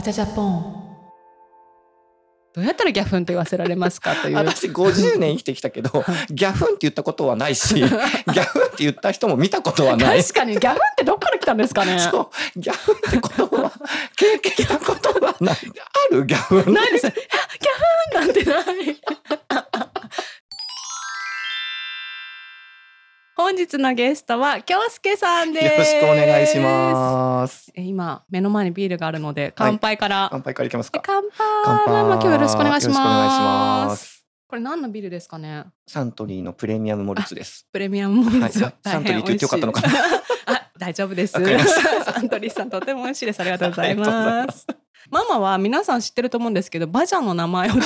[0.00, 0.90] バチャジャポン。
[2.54, 4.36] どうやったらギャフンと言わせられますかという。
[4.36, 5.90] 私50年生きてきたけど
[6.32, 10.22] ギャフンって言ったことはないし ギャフンって言った人も見たことはない。
[10.22, 11.98] 確かにギャフンってどっから来たんですかね。
[11.98, 13.72] そうギャフンってことは
[14.16, 15.56] 経験したことはない。
[16.10, 16.72] あるギャフン。
[16.72, 17.06] ないです。
[17.06, 17.14] ギャ
[18.16, 18.96] フンなんてない
[23.40, 25.64] 本日のゲストは京介さんです。
[25.66, 27.72] よろしくお願いします。
[27.74, 31.00] え今目の前にビールがあるので乾杯から、乾杯からいきますか。
[31.02, 31.86] 乾杯。
[31.86, 32.94] ママ今日よろしくお願いします。
[32.94, 34.26] よろしくお願いします。
[34.46, 35.64] これ何のビールですかね？
[35.86, 37.66] サントリーのプレミアムモルツです。
[37.72, 38.74] プレミアムモルツ、はい。
[38.84, 39.88] サントリーって言ってよかったのかな。
[40.46, 41.32] あ大丈夫です。
[41.32, 41.38] サ
[42.20, 43.40] ントリーさんとても美味しいです。
[43.40, 44.66] ありがとうございまます。
[45.10, 47.72] ママは皆さん知ってると思うんですけどバジャの名前を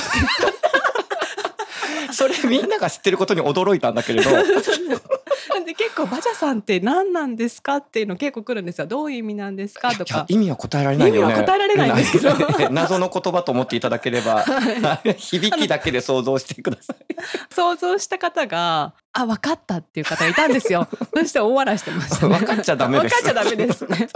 [2.11, 4.29] それみんなが知ってることに驚いたんだけれど
[5.65, 8.87] で結構バジャさんって何なんですかっていうの結構来るんですよ。
[8.87, 10.25] どういう意味なんですかとか。
[10.27, 11.19] 意味は答えられないよね。
[11.21, 12.69] 意味は答えられないんですけど。
[12.71, 14.45] 謎の言葉と思っていただければ
[15.17, 17.15] 響きだけで想像してください。
[17.53, 20.87] 想像した方があ分かったっていう方がいたんですよ。
[21.15, 23.15] そして大笑いしてました、ね、分かっちゃダメです。
[23.15, 24.07] 分かっちゃダメですね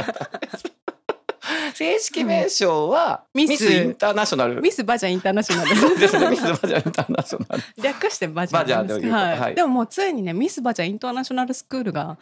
[1.73, 9.39] 正式名称はミスインターナショナルミスバジャインターナショナルそうですねミスバジャインターナショナル略してバジャなんですけどはい。
[9.39, 9.55] はい。
[9.55, 12.17] でももうついにねミスバジャインターナショナルスクールが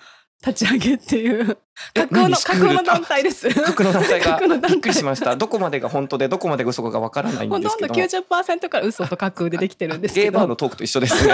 [0.45, 1.57] 立ち上げっていう
[1.95, 3.49] え 架空の架空の団体です。
[3.53, 5.35] 架空の団体がびっくりしました。
[5.35, 10.23] どこまでが本当でどこまでが嘘かわからないんほとんどですけども90%から嘘と架空でできてるんですけど。
[10.25, 11.33] ゲーバーのトークと一緒ですね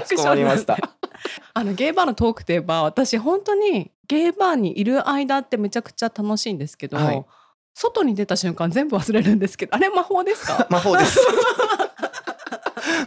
[0.00, 0.76] かしこまりました。
[1.54, 7.24] あのゲーバーのトークといえば私本当にゲーバーにいる間ってめちゃくちゃ楽しいんですけど、はい。
[7.74, 10.66] 外に出た瞬間全部忘れるんですけどあれ魔法ですか？
[10.70, 11.20] 魔法です。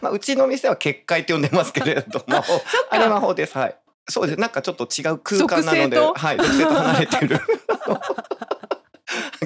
[0.01, 3.57] まあうちの店は結界って呼んでますけれど魔法 あれ魔法です。
[3.57, 3.75] はい。
[4.07, 4.39] そうです。
[4.39, 7.39] なんかちょっと違う空間なのではい属性と離れてる。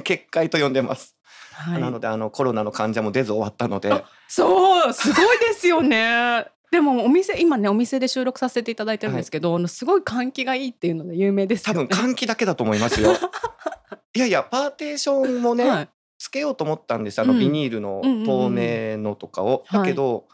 [0.03, 1.16] 結界と呼んでます、
[1.53, 1.81] はい。
[1.81, 3.91] なのであのコロナの患者も出ず終わったので。
[3.91, 11.67] あそうすごいですよねでもお店今ねお店で収録させていただいてるんですけど、あのすごい換気がいいっていうので有名です。
[11.67, 13.11] ね分換気だけだと思いますよ。
[14.15, 15.89] いやいやパーテーションもね、はい。
[16.17, 17.39] つけようと思ったんですあのうん。
[17.39, 20.25] ビニールの透明のとかを、はいだけど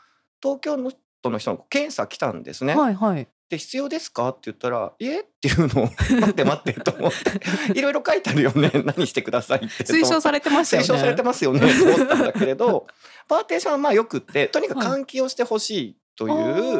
[0.41, 3.27] 東京の都の人の検査来たんですね、はいはい。
[3.49, 5.89] で必要ですかって言ったら「いえ」っていうのを
[6.21, 8.71] 「待って待って」と思って いろいろ書いてあるよね。
[8.85, 10.87] 何してくださいって推奨されてましたよね。
[10.87, 12.85] 推奨されてますよねと思ったんだけれど
[13.27, 16.77] パーテーションはまあよくってとにかく換気をしてほしいという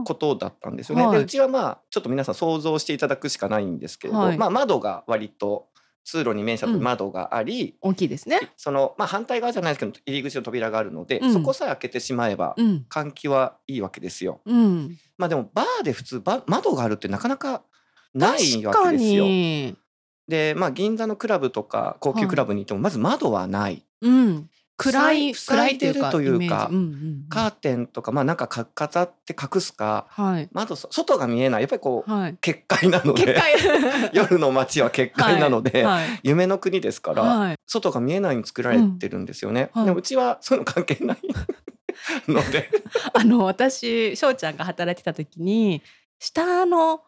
[0.00, 1.04] うことだったんですよね。
[1.06, 1.18] はい。
[1.18, 4.38] でうちはまあちょっと皆さん想像していただくしかないんですけれど、はい。
[4.38, 5.66] まあ、窓が割と
[6.04, 8.52] 通路に面した窓があり、大きいですね。
[8.56, 11.32] そのまあ反対側じゃないですけど入り口の扉があるので、うん。
[11.32, 12.86] そこさえ開けてしまえばうん。
[12.88, 14.40] 換気はいいわけですよ。
[14.44, 14.96] うん。
[15.18, 17.62] まあでもバーで普通ば窓があるってなかなか
[18.14, 19.24] ないわけですよ。
[19.24, 19.76] に。
[20.28, 23.84] でまあ銀座のクラブとか高級クラブに行ってもまず窓はない。
[24.00, 27.24] うん暗い塞暗いというか塞いでるというかうんうんうん。
[27.28, 30.48] カーテンとかまあなんかか飾って隠すかはい。
[30.52, 31.62] 窓そ外が見えない。
[31.62, 32.36] やっぱりこうはい。
[32.40, 33.40] 結界なので
[34.12, 36.20] 夜の街は結界なので、はい。
[36.22, 37.56] 夢の国ですから、はい。
[37.66, 39.70] 外が見えないに作られてるんですよね。
[39.74, 39.80] うん。
[39.80, 39.86] はい。
[39.86, 41.18] でもうちはそういうの関係ない
[42.28, 42.70] ので。
[43.14, 45.82] あの私翔ちゃんが働いてた時に
[46.18, 47.02] 下の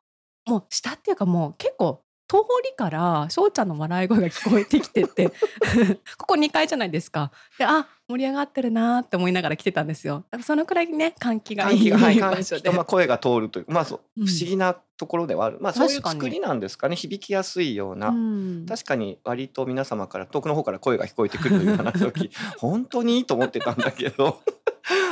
[0.46, 5.28] もう下っていうかもう結構通りから翔ちゃんの笑い声が聞こえてきてて
[6.18, 7.30] ここ2階じゃないですか。
[7.58, 10.24] であ盛り上がってるなーって思いながら来てたんですよ。
[10.42, 12.70] そのくらいね換気がいいはい、場所で。
[12.70, 14.26] まあ声が通るというまあそううん。
[14.26, 16.96] 不思議なところではある、まあそういう作りなんですかね。
[16.96, 18.66] 響きやすいような、うん。
[18.68, 23.18] 確かに割と皆様から遠くの方から声が聞こえてくるという話を聞き 本当に？
[23.18, 24.40] いいと思ってたんだけど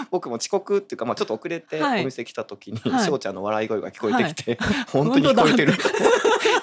[0.10, 2.02] 僕も遅刻っていうか、まあ、ちょっと遅れてはい。
[2.02, 3.06] お店来た時にはい。
[3.06, 4.58] 翔、ちゃんの笑い声が聞こえてきて、
[4.92, 5.74] 本当に聞こえてる。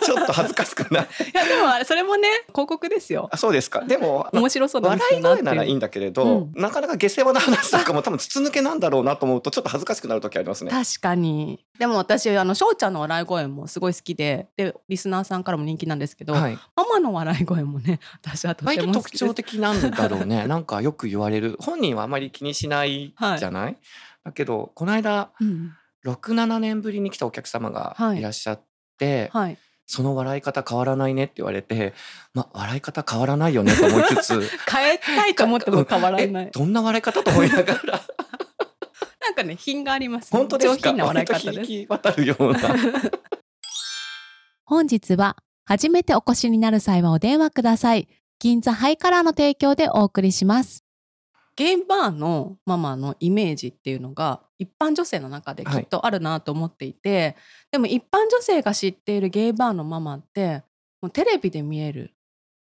[0.03, 1.03] ちょっと恥ずかしくない。
[1.03, 3.29] いやでもあれそれもね広告ですよ。
[3.31, 3.81] あそうですか。
[3.81, 6.61] でも面白そう笑い声よならいいんだけれど、うん。
[6.61, 10.71] なかなか下世話な話とかも多分筒抜けなんだろうなと思うとちょっと恥ずかしくなる時ありますね。
[10.71, 11.63] 確かに。
[11.77, 20.47] でも私あの翔ちゃんの笑い声もすごい好きででリスナーさんからも人気なんですけど、はい、ママの笑い声もね私はとても好き特徴的なんだろうね。
[20.47, 21.57] なんかよく言われる。
[21.59, 23.77] 本人はあまり気にしないじゃない、
[24.23, 25.73] だけどこの間うん。
[26.05, 28.19] 67年ぶりに来たお客様がはい。
[28.19, 28.61] いらっしゃっ
[28.97, 29.57] て、はい。
[29.85, 31.93] その笑い方変わらないねって言われて
[32.33, 34.41] まあ笑い方変わらないよねと思いつつ。
[34.71, 36.45] 変えたいと思っても変わらない。
[36.45, 37.99] えどんな笑い方と思いながら？
[39.21, 40.93] なんかね品があります、ね、本当ですか？
[40.93, 41.85] 笑い方です。
[41.89, 42.59] 渡るような。
[44.65, 48.07] 本日は初めてお越しになる際はお電話ください。
[48.39, 50.83] 銀座ハイカラーの提供でお送りします
[51.55, 57.35] ゲーバーのママのイメージっていうのが一般女性の中できっとあるなと思っていて、
[57.71, 60.63] でも一般女性が知っているゲーバーのママって
[61.01, 62.13] もうテレビで見える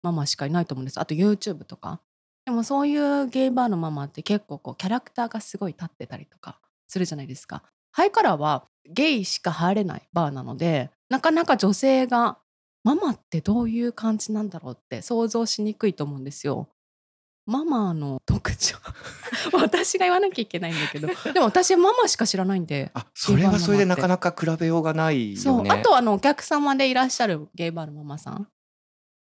[0.04, 1.00] ママしかいないと思うんです。
[1.00, 2.02] あと YouTube とか。
[2.46, 7.64] でもそういうゲイバーのママって結構こうキャラクターがすごい立ってたりとかするじゃないですか。
[7.92, 12.38] ハイカラーはゲイしか入れないバーなのでなかなか女性が
[12.84, 16.70] ママってどういう感じなんだろうって想像しにくいと思うんですよ
[17.46, 18.76] ママの特徴。
[19.54, 21.08] 私が言わなきゃいけないんだけど。
[21.32, 22.92] でも私ママしか知らないんで。
[22.94, 25.42] あそれはそれでなかなか比べようがないよね。
[25.42, 25.68] そう。
[25.68, 28.48] あとあのお客様でいらっしゃるゲイバーのママさん？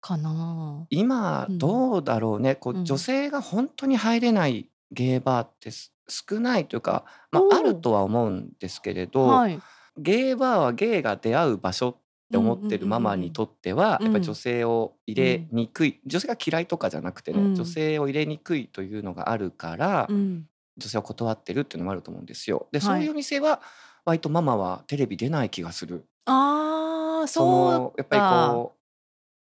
[0.01, 0.85] かな。
[0.89, 1.57] 今うん。
[1.57, 2.85] どうだろうね、こううん。
[2.85, 9.59] 女性が本当に入れないゲーバーってす少ないというか、まあ、あるとは思うんですけれど、はい。
[9.97, 11.97] ゲーバーはゲイが出会う場所
[12.27, 17.55] って思ってるママにとっては、うんやっぱり女性を入れにくい、女性が嫌いとかじゃなくてね、うん。
[17.55, 20.45] 女性を入れにくいというのがあるから、うん。
[20.77, 22.67] 女性を断ってるっていうのもあると思うんですよ。
[22.71, 22.85] で、はい。
[22.85, 23.61] そういうお店は
[24.05, 26.05] 割とママはテレビ出ない気がする。
[26.25, 28.21] あーそそうのやっぱり
[28.55, 28.77] こう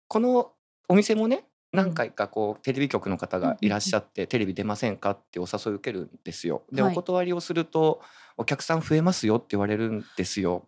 [0.08, 0.52] この
[0.88, 6.62] お店もね何回かこうテレビ局の方がいらっしゃってテレビ出ませんかってお誘い受けるんですよ。
[6.72, 6.92] で、はい。
[6.92, 8.00] お断りをすると
[8.36, 10.66] お客さん増えますよって言われるんですよ。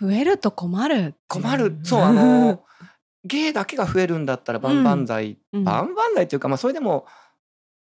[0.00, 1.78] 増えると困る困る。
[1.84, 2.64] そうあの
[3.24, 5.64] ゲイだけが増えるんだったら万々歳、うん。
[5.64, 7.06] 万々歳っていうかまあそれでも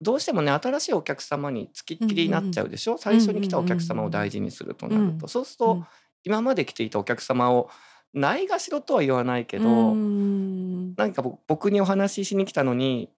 [0.01, 5.29] どうしてもね新しいお客様につきっきりになっちゃうでしょ、最初に来たお客様を大事にするとなると、うん。
[5.29, 5.85] そうすると、うん。
[6.23, 7.69] 今まで来ていたお客様を
[8.13, 10.95] ないがしろとは言わないけど、うん。
[10.95, 13.09] 何か僕僕にお話ししに来たのに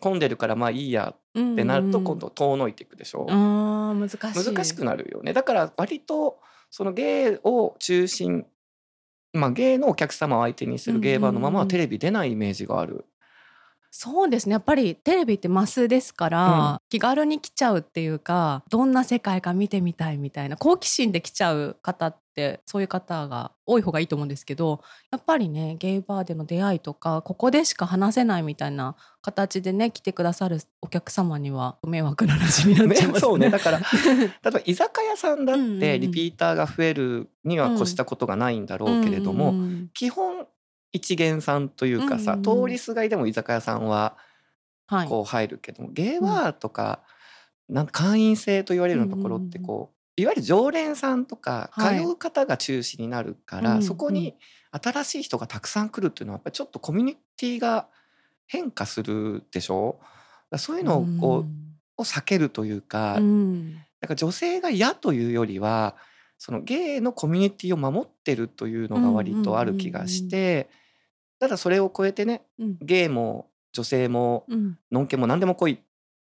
[0.00, 4.52] 混んでるからまあいいやってなると今度遠のいていくでしょ、あー難しい。
[4.52, 5.32] 難しくなるよね。
[5.32, 6.40] だから割と
[6.70, 8.46] そのゲイを中心
[9.32, 13.06] まあゲイのお客様を相手にするゲイバーのままはテレビ出ないイメージがある、
[13.92, 14.52] そうですね。
[14.52, 24.80] やっぱりテレビってマスですから、気軽に来ちゃうっていうかどんな世界か見てみたいみたいな好奇心で来ちゃう方ってそういう方が多い方がいいと思うんですけど
[25.10, 33.20] やっぱりねゲイバーでの出会いとかここでしか話せないみたいな形でね来てくださるお客様には迷惑な話になっねちゃいますね。
[33.20, 35.80] そうねだから 例えば居酒屋さんだっうんうんうん。
[35.80, 40.46] てリピーターが増えるには越したことがないんだろうけれども、うんうんうん基本
[40.92, 42.66] 一元さんというかさ、うんうんうん。
[42.66, 44.16] 通りすがりでも居酒屋さんは
[44.90, 47.00] はい、こう入るけども、ゲーバーとか、
[47.68, 51.98] なん会員制と言われるようなところってこう,、いわゆる常連さんとかはい。
[51.98, 54.36] 通う方が中心になるから、うんそこに
[54.72, 57.88] 新しい人がたくさん来るっていうのはやっぱりちょっとコミュニティが
[58.46, 59.98] 変化するでしょ？
[60.56, 61.44] そういうのをこ
[61.98, 63.24] う、を避けるというか、うん。
[63.24, 65.94] うんなんか女性が嫌というよりは
[66.38, 70.70] そのゲイのコミュニティを守ってるというのが割とある気がして、
[71.38, 72.78] ただそれを超えてねうん。
[72.80, 74.78] ゲイも女性もうん。
[74.90, 75.78] ノンケも何でも来いっ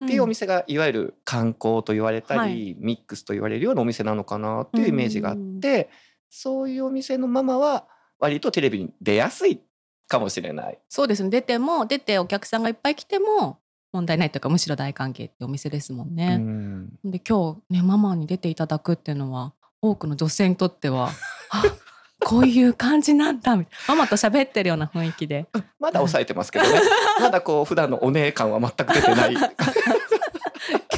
[0.08, 2.76] ていうお店がいわゆる観光と言われたり、はい。
[2.80, 5.90] ミックスと言われるようなお店なのかなっていうイメージがあって、
[6.30, 7.88] そういうお店のママは
[8.20, 9.62] 割とテレビに出やすい
[10.08, 10.80] かもしれない。
[10.90, 11.30] そうですね。
[11.30, 13.60] 出ても出てお客さんがいっぱい来ても
[13.92, 16.38] 問題ないというかむしろ大歓迎ってお店ですもんうね。
[16.38, 16.90] ん。
[17.04, 21.10] で今日ねママに出ていただくっていうのは多くの女性にとっては
[21.52, 21.64] あ
[22.24, 25.48] こういう感じなんだみたいなママと喋ってるような雰囲気で
[25.80, 26.82] まだ抑えてますけどね
[27.20, 29.34] まだこう普段のお姉感は全く出てない。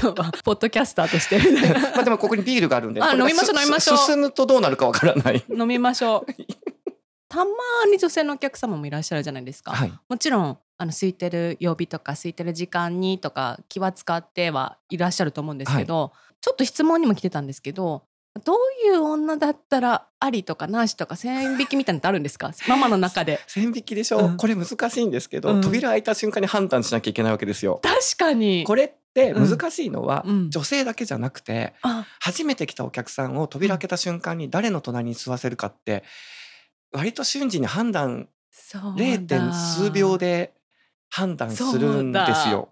[0.02, 1.40] 今日はポッドキャスターとして
[1.96, 5.44] まあでもここにビールがあるんであ飲みましょうす飲みましょう進むとどうなるかわからない。
[5.50, 6.32] 飲みましょう。
[7.28, 7.52] たま
[7.92, 9.72] に女性のお客様もいらっしゃるじゃないですか。
[9.72, 18.04] はい、もちろんあの空いてる曜日とか空いてる時間にとか気は使ってはいらっしゃると思うんですけど、ちょっと質問にも来てたんですけど
[18.44, 22.52] どういう女だったらありとかなしとか線引きみたいなのってあるんですか？
[22.68, 23.40] ママの中で。
[23.48, 24.38] 線引きでしょ、うん。
[24.38, 25.62] これ難しいんですけど、うん。
[25.62, 27.80] 扉開いた瞬間に判断しなきゃいけないわけですよ。
[27.82, 28.66] 確かに。
[28.66, 30.50] これって難しいのは、うん。
[30.52, 32.06] 女性だけじゃなくてあ。
[32.20, 36.04] 初めて来たお客さんを扉開けた瞬間に誰の隣に吸わせるかって
[36.92, 38.90] 割と瞬時に判断そうだ。
[38.98, 39.26] 0.
[39.28, 40.54] 点数秒で
[41.10, 42.70] 判断するんですよ。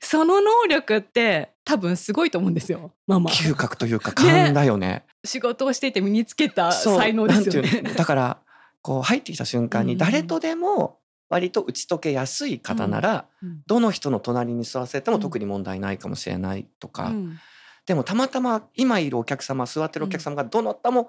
[0.00, 2.92] その能力って多分すごいと思うんですよ。
[3.06, 5.04] ママ嗅覚というか勘だよね。
[5.24, 7.82] 仕事をしていて身につけた才能ですよね。
[7.96, 8.38] だから
[8.82, 9.86] こう入ってきた瞬間うん。
[9.88, 13.62] に誰とでも割と打ち解けやすい方なら、うん。
[13.66, 15.22] どの人の隣に座らせてもうん。
[15.22, 17.38] 特に問題ないかもしれないとか、うん。
[17.86, 21.08] でもたまたま今いるお客様座ってるお客様がどなたも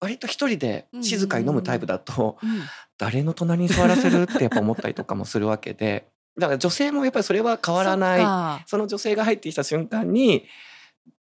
[0.00, 2.62] 割と一人で静かに飲むタイプだとうん。
[2.98, 6.06] 誰の隣に座らせるってやっぱ思ったりとかもするわけで
[6.38, 8.64] だから女性もやっぱりそれは変わらない。
[8.66, 10.46] その女性が入ってきた瞬間に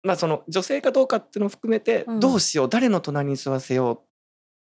[0.02, 2.20] まあその女性かどうかっていうのを含めてうん。
[2.20, 4.00] どうしよう誰の隣に座らせようっ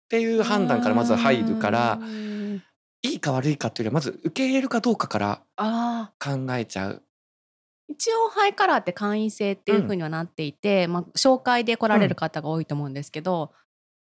[0.08, 2.62] ていう判断からまず入るからうん。
[3.02, 5.42] いいか悪いかっていうよりはまず受け入れるかどうかから
[6.18, 7.02] 考えちゃう。
[7.88, 13.52] 一応ハイカラーって会員制っていうふうにはなっていて、まあ、紹介で来られる方が多いと思うんですけど、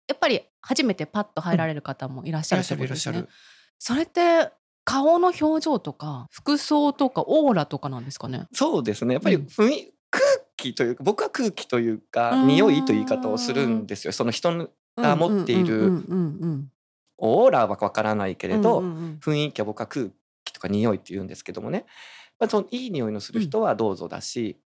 [0.10, 3.18] やっぱり初めてパッと入られる方もいらっしゃるいらっしゃるいらっしゃる。
[3.18, 3.96] ってことですね。。
[3.96, 4.52] それって
[4.86, 8.48] 顔の表情とか服装とかオーラとかなんですかね？
[8.54, 9.14] そうですね。
[9.14, 9.46] やっぱりうん。
[9.46, 10.24] 雰囲空
[10.58, 14.14] 気というか僕は空気というかうん匂いという言い方をするんですよ。
[14.14, 16.04] その人のが持っているうんうん。
[16.10, 16.72] うんうん。
[17.18, 20.08] オーラはわからないけうんれど、うんうん雰囲気は僕は空
[20.44, 21.86] 気とか匂いって言うんですけどもね、
[22.40, 24.60] まあ、そのいい匂いのする人はどうぞだし、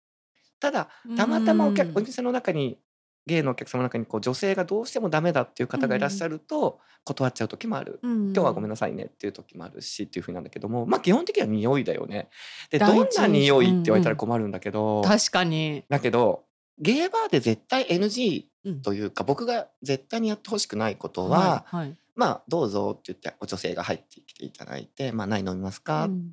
[0.60, 1.16] ただうん。
[1.16, 2.78] たまたまお客うんお店の中に
[3.26, 7.98] ゲイのお客様の中にこう女性がどうしてもダメだっていう方がいらっしゃると断っちゃう時もある。
[8.02, 12.28] うん今日はごめんなさいねっていう時もあるしっていうふうなんだけどもまあ基本的には匂いだよね。
[12.70, 15.84] でどんな匂いって言われたら困るんだけど、確かに。
[15.88, 16.44] だけど
[16.78, 26.32] ゲイバーで絶対 NG うんというか僕が絶対にやってほしくないことは、はいはいまあどうぞって言ってお女性が入ってきていただいて「まあ、何飲みますか?」うん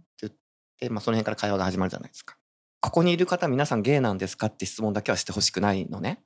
[0.80, 2.36] で、まあ、その辺から会話が始まるじゃないですか。
[2.82, 4.48] ここにいる方皆さんゲイなんですか？
[4.48, 6.24] って質問だけはしてほしくないのね。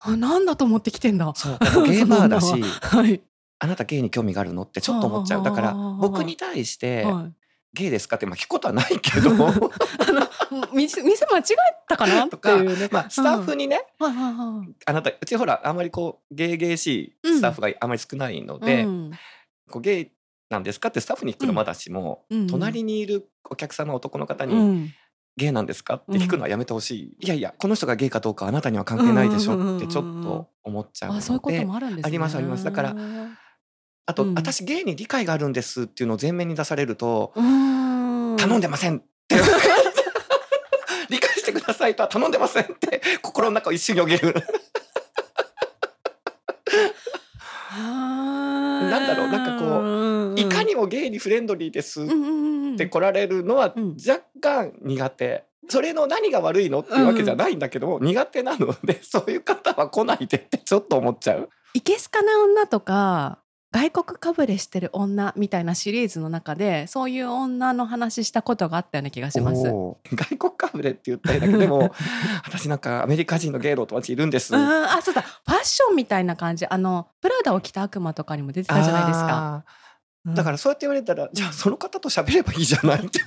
[0.00, 1.32] あなんだと思ってきてんだ。
[1.34, 3.06] そうゲイバーだし は。
[3.06, 3.20] い。
[3.60, 5.42] あなたゲイに興味があるのってちょっと思っちゃう。
[5.42, 7.32] だから僕に対してはい。
[7.74, 9.30] ゲイですかってまあ聞くことはないけど。
[9.48, 11.54] あの店店間違え
[11.88, 12.88] たかなっとかね。
[12.90, 14.74] まあスタッフにねはいはいはい。
[14.86, 19.10] あなたうちほらあんまりこうゲイゲイしいスタッフがあまり少ないので、うん。
[19.70, 20.10] こうゲイ
[20.48, 22.46] なんですかってスタッフに聞くのまだしも、うん。
[22.46, 24.94] 隣にいるお客様男の方に、うん
[25.38, 25.94] ゲイなんですか？
[25.94, 29.76] って聞くのはやめてほしい、いやいやこの人がゲイかどうかあなたには関係ないでしょ。
[29.76, 32.02] ってちょっと思っちゃうので、あそういうこともあるんですね。
[32.04, 32.64] ありますあります。
[32.64, 32.96] だから
[34.06, 34.34] あと、うん。
[34.34, 38.36] 私ゲイに理解があるんですっていうのを前面に出されると、うん。
[38.36, 39.36] 頼んでませんって
[41.08, 44.34] 理解してくださいとは頼んでませんって心の中を一瞬よげる。
[48.90, 52.06] ななんだろうなんかこいかにもゲイにフレンドリーですっ
[52.84, 55.44] って来られるのはうん若干苦手。
[55.70, 61.50] それの何が悪いのっていうわけじゃないんだけども、苦手なので そういう方は来ないでってちょっと思っちゃう。
[61.74, 63.38] いけすかな女とか
[63.70, 69.62] 外国かぶれしてる女みたいなシリーズの中でそういう女の話したことがあったような気がします。
[69.62, 71.92] 外国かぶれって言ったりだけどでも
[72.46, 74.54] 私なんかアメリカ人のゲイの友達いるんです。
[74.54, 79.64] うんあそうだファッションみたいな感じあのプラダを着た悪魔とかにも出てたじゃないですか。
[80.34, 83.20] だからそうやって言われたら、じゃあその方と喋ればいいじゃないって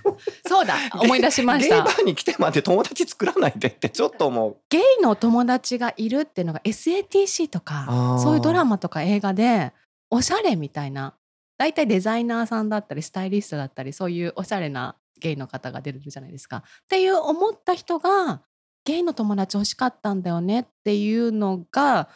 [0.47, 1.91] そうだ思い出しましたゲイバ。
[1.91, 4.57] ーに来てまで友達作らないでってちょっと思う。
[4.69, 9.73] ゲイの友達がいるっていうのが SATC とあかーそういうドラマとか映画で
[10.09, 11.13] おしゃれみたいな
[11.57, 16.57] 大体デザイナーさんだったりスタイリストだったりそういうおしゃれなゲイの方が出るじゃないですか。
[16.57, 18.41] っていう思った人が
[18.83, 22.09] ゲイの友達欲しかったんだよねっていうのが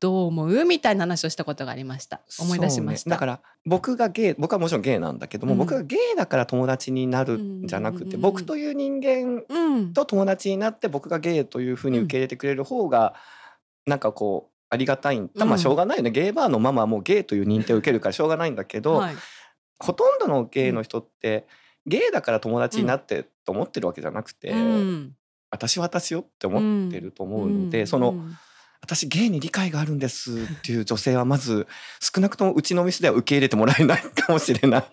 [0.00, 0.64] どう思う？
[0.64, 2.20] みたいな話をしたことがありました。
[2.40, 3.10] 思い出しました。
[3.10, 3.14] ね。
[3.14, 5.58] だから僕がゲイ僕はもちろんゲイなんだけども、うん。
[5.58, 13.14] 僕がゲイだから友達になるんじゃなくて、うんうんうん僕という人間うん、と友達になって僕がゲイというふうに受け入れてくれる方が、
[13.86, 15.44] なんかこうありがたいんだ。
[15.44, 19.14] まあうんしょうがないよね、ゲイバーのママはもうゲイという認定を受けるからしょうがないんだけど、はい。
[19.78, 21.46] ほとんどのゲイの人って、
[21.86, 25.12] ゲイだから友達になってと思ってるわけじゃなくて、うん。
[25.50, 28.36] 私は私よって思ってると思うので、その、うん
[28.82, 31.66] 私ゲイに理解があるんですっていう女性はまず
[32.00, 34.84] 少なくともうちの店では受け入れてもらえないかもしれない。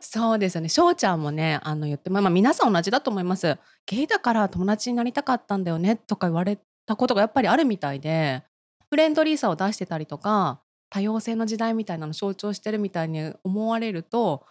[0.00, 0.68] そうですよね。
[0.68, 3.58] 翔ちゃんもね、あの言ってまあ、まあ皆さん同じだと思います。
[3.86, 8.44] ゲイだから友達になりたかったんだよねとか言われたことがやっぱりあるみたいで、
[8.90, 14.44] フレンドリーさを出してたりとか、多様性の時代みたいなのを象徴してるみたいに思われると、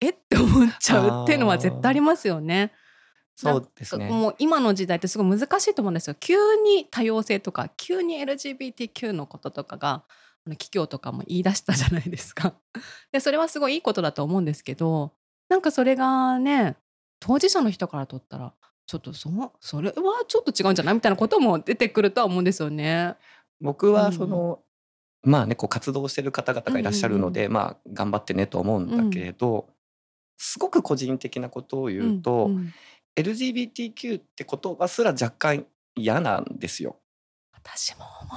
[0.00, 2.72] えって思っちゃうっていうのは絶対ありますよね。
[3.34, 4.08] そうですね。
[4.08, 6.14] もう今の時代ってすごい難しいと思うんですよ。
[6.18, 10.04] 急に多様性とか、急に LGBTQ のこととかが、
[10.44, 12.54] 企業とかも言い出したじゃないですか。
[13.12, 15.12] で、それはすごいいいことだと思うんですけど、
[15.48, 16.76] なんかそれがね、
[17.20, 18.52] 当事者の人からとったら、
[18.86, 20.94] ちょっとそのそれはちょっと違うんじゃない？
[20.94, 23.14] みたいなことも出てくるとは思うんですよね。
[23.60, 24.60] 僕はその、
[25.22, 29.68] まあねこう活動してる方々がいらっしゃるので、まあ頑張ってねと思うんだけれど、
[30.36, 32.74] すごく個人的なことを言うと、んん
[33.16, 36.96] LGBTQ って言葉すら若干嫌なんですよ。
[37.52, 38.36] 私も思う。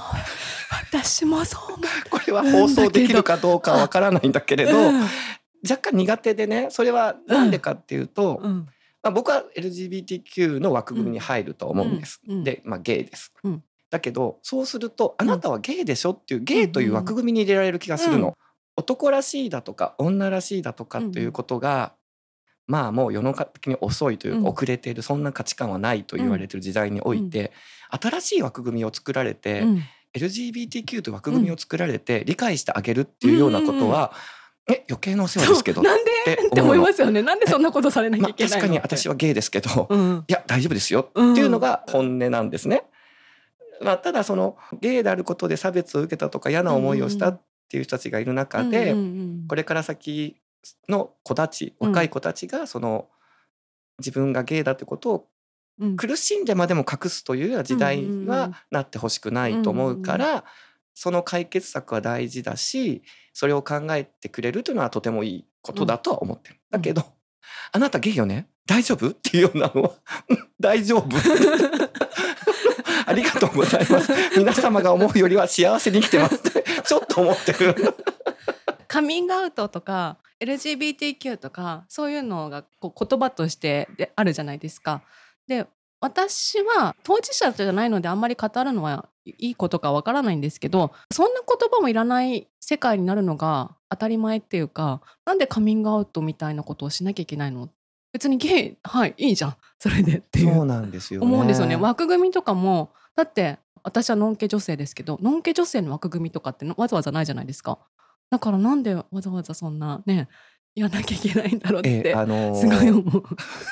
[0.92, 1.80] 私もそう思う。
[2.10, 5.04] これは放送できるかどうかわからないんだけれど、うん
[5.68, 8.68] 若干苦手でねそれはなんでかっていうと、うん
[9.02, 12.20] まあ、僕は LGBTQ の枠組みに入ると思うんです。
[12.28, 13.32] うんうんで、まあ、ゲイです。
[13.42, 18.28] うんだけどそうするとあなたはゲイでしょっていうゲイという枠組みに入れられる気がするの。
[18.28, 18.34] うん
[18.76, 21.94] 男らしいだとか女らしいだとかっていうことが、
[22.66, 24.46] まあもう世の中的に遅いというか、うん。
[24.48, 27.52] 遅れているそんな価値観はないと言われている時代において、
[27.90, 29.82] 新しい枠組みを作られて、うん。
[30.14, 34.12] LGBTQ という枠組みを作られて理解してあげるっていうようなことは、
[34.68, 37.22] え余計なお世話ですけどなんでって思いますよね。
[37.22, 40.24] なんでそんなことされなきまあ、ゃいけないの確かに私はゲイですけど、うん。
[40.26, 42.82] いや大丈夫ですよっていうのが本音なんですね。
[43.80, 49.08] まあ、ただそのゲイであることで差別を受けたとか嫌な思いをしたっていう人たちがいる中で、うんうんう
[49.44, 49.46] ん。
[49.48, 50.36] これから先
[50.88, 53.08] の子たちうん若い子たちがその
[53.98, 55.28] 自分がゲイだってことを
[55.78, 55.96] うん。
[55.96, 60.44] 苦しんでまでも隠すというような時代はなってほしくないと思うから、
[60.94, 63.02] その解決策は大事だし
[63.34, 66.56] それを考えてくれるというのはとてもいいことだとは思ってる。
[66.70, 67.04] だけど、
[67.72, 68.48] あなたゲイよね？
[68.66, 69.10] 大丈夫？
[69.10, 69.90] っていうようなのは
[70.30, 71.06] うん 大丈夫？
[73.06, 74.10] ありがとうございます。
[74.36, 77.74] 皆様が思うよりは幸せに生きてますってちょっと思ってる。
[78.88, 85.02] カミングアウトとか LGBTQ とかそういうのがこう言葉としてであるじゃないですか。
[85.46, 85.66] で
[85.98, 97.70] 私は当事者じゃないのであんまり語るのはいいことかわからないんですけどそんな言葉もいらない世界になるのが当たり前っていうかなんでカミングアウトみたいなことをしなきゃいけないの？
[98.12, 101.26] 別にゲイはいいいじゃんそれでっていそううなんですよね。
[101.26, 101.76] 思うんですよね。
[101.76, 107.78] 枠組みとかもだって私はノンケ女性ですけどノンケ女性の枠組みとかってわざわざないじゃないですか。
[108.30, 110.28] だからなんでわざわざそんなね
[110.76, 113.22] やらなきゃいけないんだろうって、えあのーすごい思う。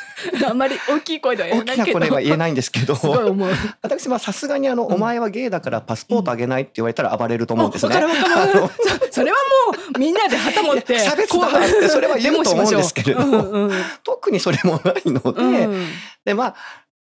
[0.49, 1.99] あんまり大きい声では言え大きなないけど。
[1.99, 2.97] 声では言えないんですけど。
[2.97, 3.51] すごい思う。
[3.83, 4.95] 私はさすがにあの、うん。
[4.95, 7.95] お前はゲイだからパスポートあげないって言われたら暴れると思うんですね。
[7.95, 8.75] わかるわかるわかる。
[9.11, 10.99] そそれはもうみんなで旗持って。
[10.99, 13.21] 差別だなってそれは言うと思うんですけれど。
[13.21, 13.73] ううんうん。
[14.03, 15.87] 特にそれもないので、うん
[16.25, 16.55] でまあ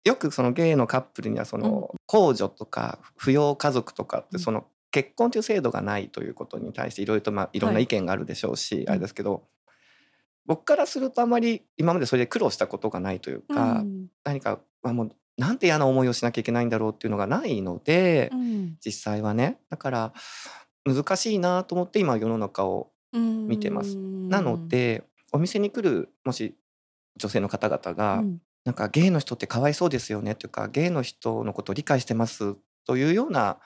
[0.05, 4.39] よくそのゲイのカップルにはその公助とか扶養家族とかってうん。
[4.39, 9.43] その結婚という制度がないということに対していろいろとまあいろんな意見があるでしょうし、あれですけど
[10.45, 14.07] 僕からするとあまり今までそれで苦労したことがないというか、うん。
[14.23, 18.77] 何か、まあ、もうなんて嫌な思いをしなきゃいけないんだろうっていうのがないので、うん。
[18.83, 19.59] 実際はね。
[19.69, 20.13] だから
[20.85, 23.97] 難しいなと思って今世の中をうん見てます。
[23.97, 26.55] なのでお店に来るもし
[27.17, 28.41] 女性の方々が、うん。
[28.63, 32.55] なんかゲイの人ってかわいそうですよねというかゲイの人のことを理解してます
[32.85, 33.57] というような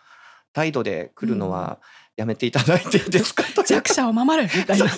[0.55, 1.79] 態度で来るのは
[2.15, 3.65] やめていただいていいですか、う。
[3.65, 4.85] 弱者を守るみたいな。
[4.85, 4.89] あ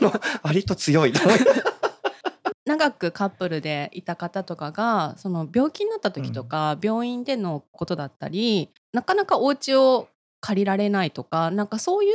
[0.00, 0.12] の
[0.42, 1.14] 割と強い。
[2.66, 10.08] 長くカップルでいた方とかがその病気になった時とか、病院でのことだったりなかなかお家を
[10.40, 12.12] 借りられないとかなんかそういう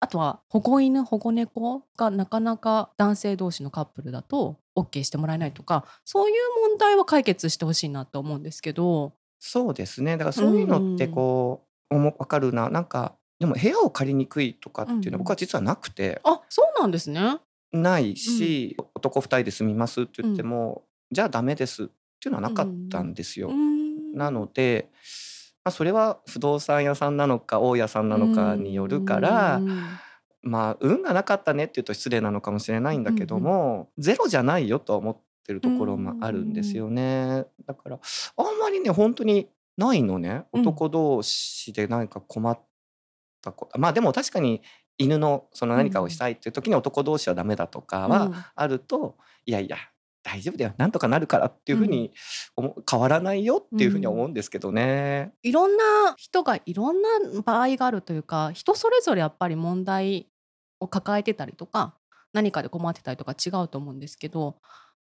[0.00, 9.14] あとは保護犬保護猫がなかなか男性同士のカップルだと OK してもらえないとかそういう問題は解決してほしいなと思うんですけど。
[9.40, 10.16] そうですね。
[10.16, 12.68] だからそういうのってこ分かるな。
[12.70, 15.18] なんかでも部屋を借りにくいとかっていうのはうん。
[15.18, 17.38] 僕は実はなくて、あそうなんですね。
[17.72, 23.48] ないし、男2人で住みますって言っても、じゃあダメですっていうのはなかったんですよ。
[23.48, 24.90] うんなので、
[25.64, 29.82] まあ、それは不動産屋さんなのか大家さんなのかによるから、うん
[30.46, 35.16] まあ運がなかったねっていうと失礼なのかもしれないんだけども、ゼロじゃないよとは思っ
[35.46, 37.46] てるところもあるんですよね。
[37.66, 37.98] だから
[38.36, 40.44] あんまりね本当にないのね。
[40.52, 40.60] うん。
[40.62, 42.58] 男同士で何か困っ
[43.42, 44.62] たこと、まあでも確かに
[44.98, 49.76] 犬のその何かをしたいっていう時に男同士はダメだとかは、うんあるといやいや
[50.22, 50.74] 大丈夫だよ。
[50.78, 52.12] なんとかなるからっていうふうに
[52.56, 52.84] 思う。
[52.90, 55.34] 変わらないよっていうふうには思うんですけどね。
[55.42, 57.08] いろんな人がいろんな
[57.44, 60.28] 場合があるというか人それぞれやっぱり問題
[60.80, 61.94] を抱えてたりとか
[62.32, 64.56] 何かで困ってたりとか違うと思うんですけど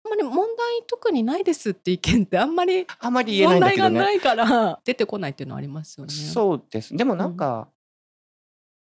[0.04, 3.90] あんまり問題特にないですって意見ってあんまりあんまり言えないんだけどね。
[3.90, 6.12] 問題がないから出てこないっていうのはありますよね。
[6.12, 6.96] そうです。
[6.96, 7.68] でもなんか、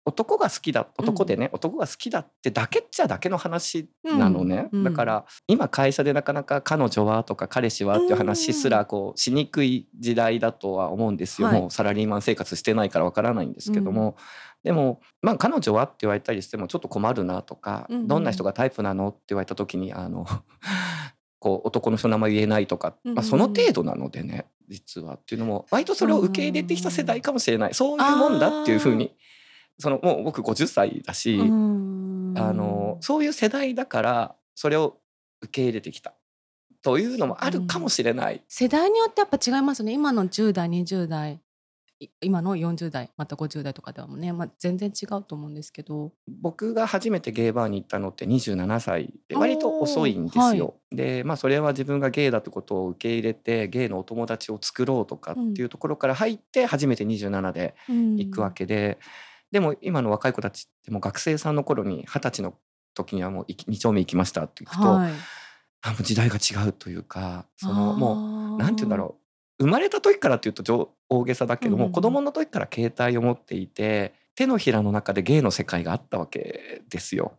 [0.05, 4.79] 男が好きだ男でね、男が好きだってだけっちゃだけの話なのね、うん。
[4.79, 4.83] うん。
[4.85, 11.59] だから今会社でなかなか彼女はとか彼氏はっていう話すらこうしにくい時代だとは思うんですよ、はい。
[11.59, 14.15] もうサラリーマン生活してないからわからないんですけども、
[14.63, 20.25] でもまあ彼女はって言われたりしてもちょっと困るなとか、うんうんどんな人がタイプなのって言われた時にあの
[21.39, 25.15] こう男の人の名前言えないとか、うんうんまあ、その程度なのでね実は。
[25.15, 27.73] っていうのも割とそれを受け入れてきた世代かもしれない。
[27.73, 29.15] そういうもんだっていうふうに
[29.79, 34.97] そのもう僕50歳だし、うんあのそういう世代だからそれを
[35.41, 36.13] 受け入れてきた。
[36.83, 38.41] というのもあるかもしれない。
[38.47, 39.91] 世代によってやっぱ違いますね。
[39.91, 41.33] 今の10代20代。
[41.33, 41.39] い
[42.21, 46.11] 今の40代また50代とかではもね、まあ、全然違うと思うんですけど。
[46.41, 50.75] 僕が初めてゲイバーに行ったのって27歳で割と遅いんですよ。
[50.91, 58.99] でまあそれは自分がゲイだってことを受け入れてゲイのお友達を作ろうとかっていうところから入って初めて27で行くわけで、
[59.51, 62.53] でも今の若い子たちってもう学生さんの頃に二十歳の
[62.93, 65.11] 時にはもう2丁目行きましたって聞くと、はい、
[65.81, 69.21] あもう時代が違うというかそのもううなんて言うんだろう。
[69.59, 77.33] 生まれた時からっていうと上大げさだけども、うん子供の時から携帯を持っていて手のひらの中で芸の世界があったわけですよ。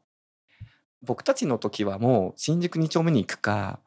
[1.03, 3.79] 僕たちの時はもう新宿2丁目に行くか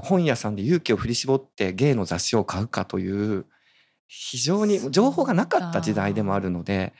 [0.00, 3.46] 本屋さんで勇気を振り絞って芸の雑誌を買うかという
[4.08, 6.92] 非常に情報がなかった時代でもあるので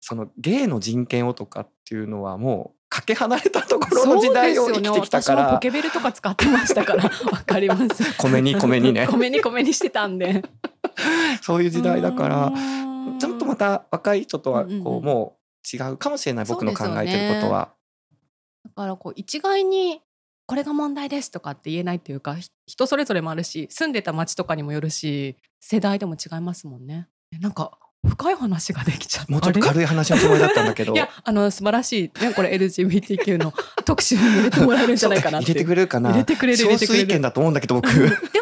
[0.00, 7.04] その芸の人権をとかっていうのはもうかけ離れたところの時代を生きてきたかそうですよね、ポらケベルとか使ってましたから。
[7.32, 8.18] わかります。
[8.18, 9.06] 米に米にね。
[9.10, 10.42] 米に米にしてたんで
[11.42, 12.52] そういう時代だから
[13.18, 14.84] ちょっとまた若い人とはうんうんうん。
[14.84, 17.70] こうもう違うかもしれない僕の考えてることは。
[18.64, 20.00] だからこう一概に
[20.46, 27.08] これが問題ですとかって言えないっていうかひ人それぞれもあるし住んでた町とかにもよるし世代でも違いますもんね。
[27.34, 29.32] えなんか深い話ができちゃった。
[29.32, 30.92] もうちょっと軽い話のつもりだったんだけど。
[30.94, 32.20] いやあの素晴らしい。
[32.20, 36.10] ねこれ LGBTQ の特集に入れてもらえるんじゃないかなって入れてくれるかな？
[36.10, 37.06] 入れてくれる入少れてくれる。
[37.06, 37.88] 数意見だと思うんだけど僕。
[37.92, 38.41] で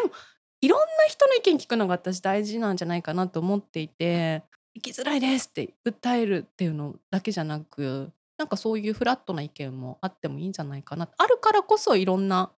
[0.61, 4.43] いろんな人の意見聞くのが私大事なんじゃないかなと思っていて
[4.75, 11.07] 生きづらいですって訴えるっていうのだけじゃなくなんかそういうフラットな意見もあってもいいんじゃないかな。
[11.17, 12.51] あるからこそいろんな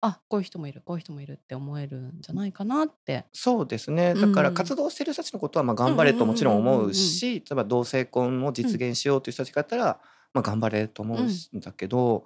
[0.00, 3.24] あこういう人もいるこういう人もいるって思えるんじゃないかなって。
[3.32, 4.14] そうですね。
[4.14, 10.00] だからうん活動してる人たちのことはまあ頑張れともちろん思ううんうんうんうんし例えば同性婚を実現しようという人たちがいたら
[10.32, 11.60] まあ頑張れと思うん。
[11.60, 12.24] だけど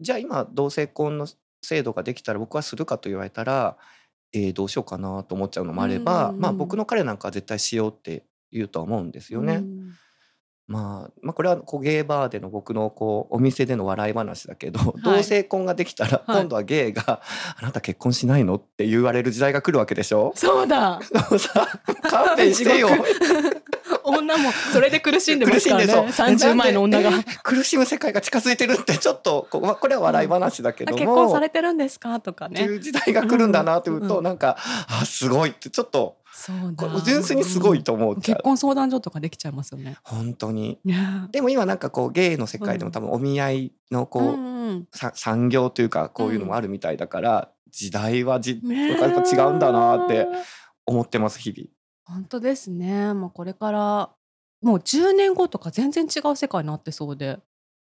[0.00, 1.28] じゃあ今同性婚の
[1.62, 3.76] 制度ができたら僕はするかと言われたら
[4.34, 9.56] えーどうしようかなと思っちゃうのもあればうんまあ僕の彼なんかは絶対しようって言うとは思うんですよね。
[9.56, 9.92] うん。
[10.66, 16.40] まあ、まあこれはこうゲイバーでの僕のこうお店での笑い話だけど、同性婚ができたらはい。
[16.40, 17.20] 今度はゲイが
[17.60, 20.32] 「あなた結婚しないの?」って言われる時代が来るわけでしょ？
[20.36, 21.00] そうだ。
[22.08, 22.88] 勘弁してよ。
[22.98, 23.73] 地
[24.04, 27.10] 女もそれで苦しんでますからね苦しんでそう30前の女が。
[27.42, 32.20] 苦しむ世界が近づいてるってちょっとこれは笑い話だけども、あ結婚されてるんですか？
[32.20, 32.60] とかね。
[32.60, 34.56] っていう時代が来るんだなっていうと、なんか
[34.88, 38.42] あすごいってちょっとそうだ純粋にすごいと思う結。
[38.42, 39.96] 婚相談所とかできちゃいますよね。
[40.02, 40.78] 本当に
[41.30, 50.26] でも今なんかこうゲイの世界でも多分お見合いのこう、産業というかこういうのもあるみたいだから、時代はじやっぱ違うんだなって
[50.86, 51.68] 思ってます日々。
[52.04, 53.14] 本当ですね。
[53.14, 54.10] もうこれから
[54.62, 57.38] もう10年後とか全然違う世界になってそうで。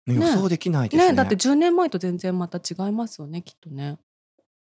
[0.07, 1.11] 予ね想できないですね。
[1.11, 3.97] ねだって10年前と全然また違いますよねきっとね。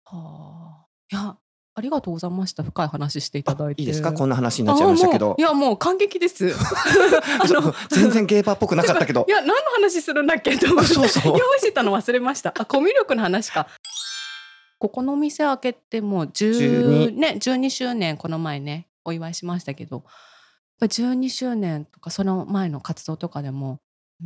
[0.06, 0.86] はあ。
[1.12, 1.38] いや
[1.78, 3.82] ありがとうございました深い話していただいて。
[3.82, 4.14] いいですか？
[4.14, 5.42] こんな話になっちゃいましたけどい。
[5.42, 6.54] やもう感激です。
[6.56, 9.32] あの全然ゲーバーっぽくなかったけどい。
[9.32, 13.68] や何の話するんだっけと思ってそうそう 用意してたの忘れましたあコミュ力の話か
[14.80, 20.06] ここのお店開けてもう10 12ね12周年この前ねお祝いしましたけどやっ
[20.82, 23.80] ぱ12周年とかその前の活動とかでも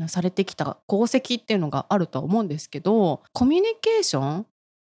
[0.07, 4.45] されてきた功績っていうのがあるとは思うんですけどコミュニケーション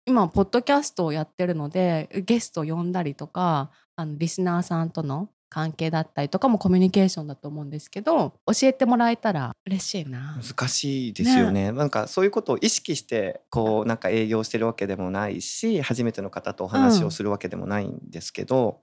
[0.06, 10.40] 今ポッドキャストをやってるのでゲストを呼んだりとかあのリスナーさんとの関係だったりとかもコミュニケーションだと思うんですけど教えてもらえたら嬉しいな。
[10.42, 11.74] 難しいですよね。
[11.74, 18.80] なんかそういうことを意識してこうなんか営業してるわけでもないし初めての方とお話をするわけでもないんですけど、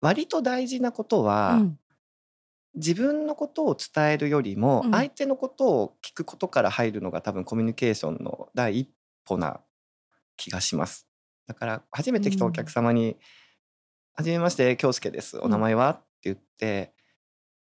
[0.00, 1.78] 割と大事なことは、うん。
[2.76, 4.90] 自分のことを伝えるよりもうん。
[4.92, 8.88] 相手のことを聞くことから入るのが多分コミュニケーションの第一
[9.24, 9.60] 歩な
[10.36, 11.06] 気がします。
[11.46, 13.16] だから初めて来たお客様に
[14.14, 15.38] 「はじめまして京介です。
[15.38, 16.94] お名前は?」って言って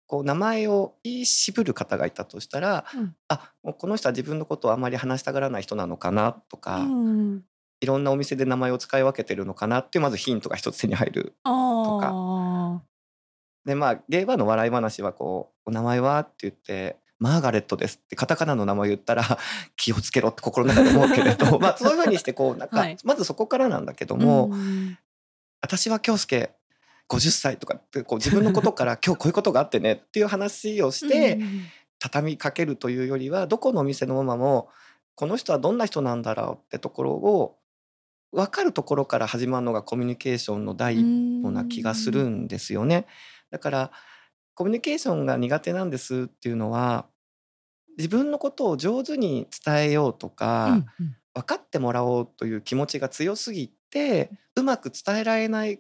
[0.06, 6.34] こう名前を言い渋る方がいたとしたらうんあもうこの人は自分のことをあまり話したがらない人なのかな？
[6.50, 7.44] とか、うん
[7.82, 11.36] いろんなお店で名前を使い分けてるのかなってまずヒントが一つ手に入る。
[11.44, 12.82] あ
[13.66, 19.24] でまあゲイバーの笑い話はこう「お名前は?」って言って「マーガレットです」ってカタカナの名前を言ったら
[19.76, 24.98] 気をつけろって心の中で思うけれど まあそういうふうにしてこうなんか、はいまずそこからなんだけどーも、うん
[25.62, 26.52] 私は京介
[27.10, 31.62] 50歳とかってこう自分のことから 今日こういうことがあってねっていう話をして、うん
[32.02, 34.70] 畳みかけるというよりはどこのお店のママも
[35.16, 37.58] この人はどんな人なんだろうってところを
[38.32, 43.08] 分かるところから始まるのがコミュニケーションの第一歩な気がするんですよね。
[43.52, 43.92] だから
[44.54, 47.08] コミュニケーションが苦手なんですっていうのは
[47.98, 50.68] 自分のことを上手に伝えようとか、
[51.00, 51.16] うんうん。
[51.36, 55.80] 分かってもらおうという気持ちが強すぎてうまく伝えられない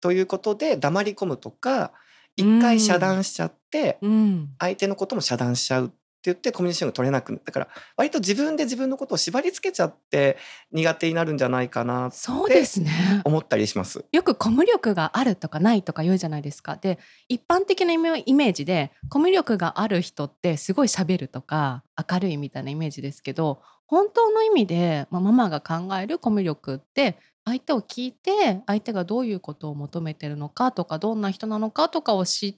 [0.00, 1.92] ということで黙り込むとか
[2.36, 4.54] 一回遮断しちゃってうん。
[4.58, 5.90] 相手のことも遮断しちゃうっ
[6.22, 10.38] て言ってコミュニケーションが取れなくだから割と自分で自分のことを縛り付けちゃって
[10.70, 13.22] 苦手になるんじゃないかなそうですね。
[13.24, 14.04] 思ったりします。
[14.12, 16.76] よくコミュ力があるとかないとか言うじゃないですか。
[16.76, 32.56] で一般的なイメージでコミュ力がある人ってすごい喋るとか明るいみたいなイメージですけど本当の意味で、まあ、ママが考えるコミュ力って相手を聞いて相手がどういうことを求めてるのかとかどんな人なのかとかを知っ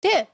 [0.00, 0.30] て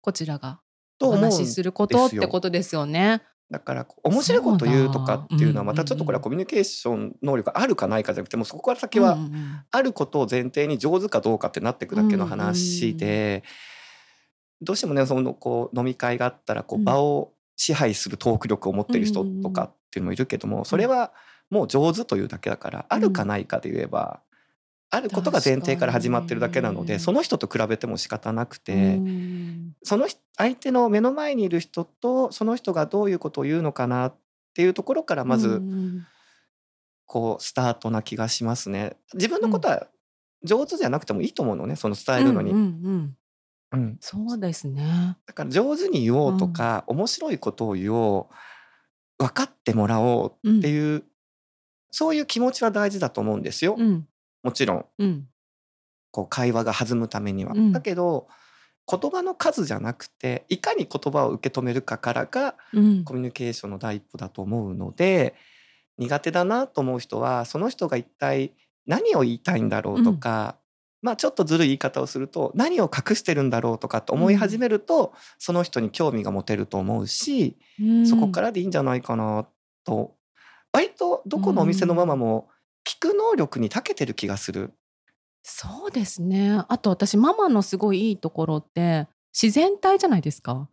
[0.00, 0.65] こちらがお
[0.98, 3.22] と思うすることってことですよね。
[3.50, 9.16] だから面白いこと言うとかっていうのはまたちょっとこれはコミュニケーション能力があるかないかじゃなくてもうそこから先うんは
[9.70, 13.44] あることを前提に上手かどうかってなっていくだけの話で
[14.60, 16.84] どうしてもねそのこう飲み会があったらこううん。
[16.84, 21.12] 場を支配するトーク力を持ってる人とかっていうのもいるけどもそれは
[21.48, 24.20] もう上手というだけだからあるかないかで言えば
[24.96, 29.74] あることが前提から始まってるだけなのでその人と比べても仕方なくうてん。
[29.82, 34.16] その人相手の目の前にいる人とその人がどういうことを言うのかなっ
[34.54, 36.04] ていうところからまうずん
[37.06, 38.96] こうスタートな気がしますね。
[39.14, 39.86] 自分のことは
[40.42, 42.50] 上手じゃなくてもいいと思うのねその伝えるのに。
[42.50, 43.16] うんうんうん。
[43.72, 43.96] うん。
[44.00, 45.16] そうですね。
[45.26, 51.04] だから上手に言おうとか、面白いことを言おう分かってもらおうっていう、
[51.90, 54.06] そういう気持ちは大事だと思うんですよ、うん
[54.46, 54.84] もちろん。
[54.98, 55.28] うん。
[56.12, 57.52] こう会話が弾むためには。
[57.52, 57.72] うん。
[57.72, 58.28] だけど
[58.88, 63.04] 言葉の数じゃなくていかに言葉を受け止めるかからがうん。
[63.04, 65.34] コミュニケーションの第一歩だと思うので
[65.98, 68.52] 苦手だなと思う人はその人が一体
[68.86, 70.56] 何を言いたいんだろうとか、
[71.02, 78.06] まあちょっとずるい言い方をすると何を隠してるんだろうとかって思い始めると、その人に興味が持てると思うし、うん。
[78.06, 79.46] そこからでいいんじゃないかな
[79.84, 80.14] と。
[80.72, 82.48] 割とどこのお店のママも
[82.86, 84.72] 聞く能力に長けてる気がする。
[85.42, 86.62] そうですね。
[86.68, 89.08] あと私ママのすごいいいところって
[89.40, 90.68] 自然体じゃないですか。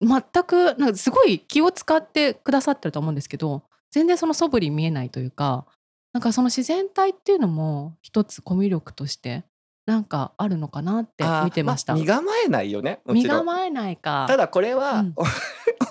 [0.00, 5.64] 全くなんかすごい気を使ってくださってると思うんですけど全然その素振り見えないというか
[6.12, 9.44] なんかその自然体っていうのも一つコミュ力として
[9.86, 11.94] なんかあるのかなって見てました。
[11.94, 13.26] あ身構えないよねも身。
[13.26, 14.26] 構えないか。
[14.28, 15.14] ただこれは、うん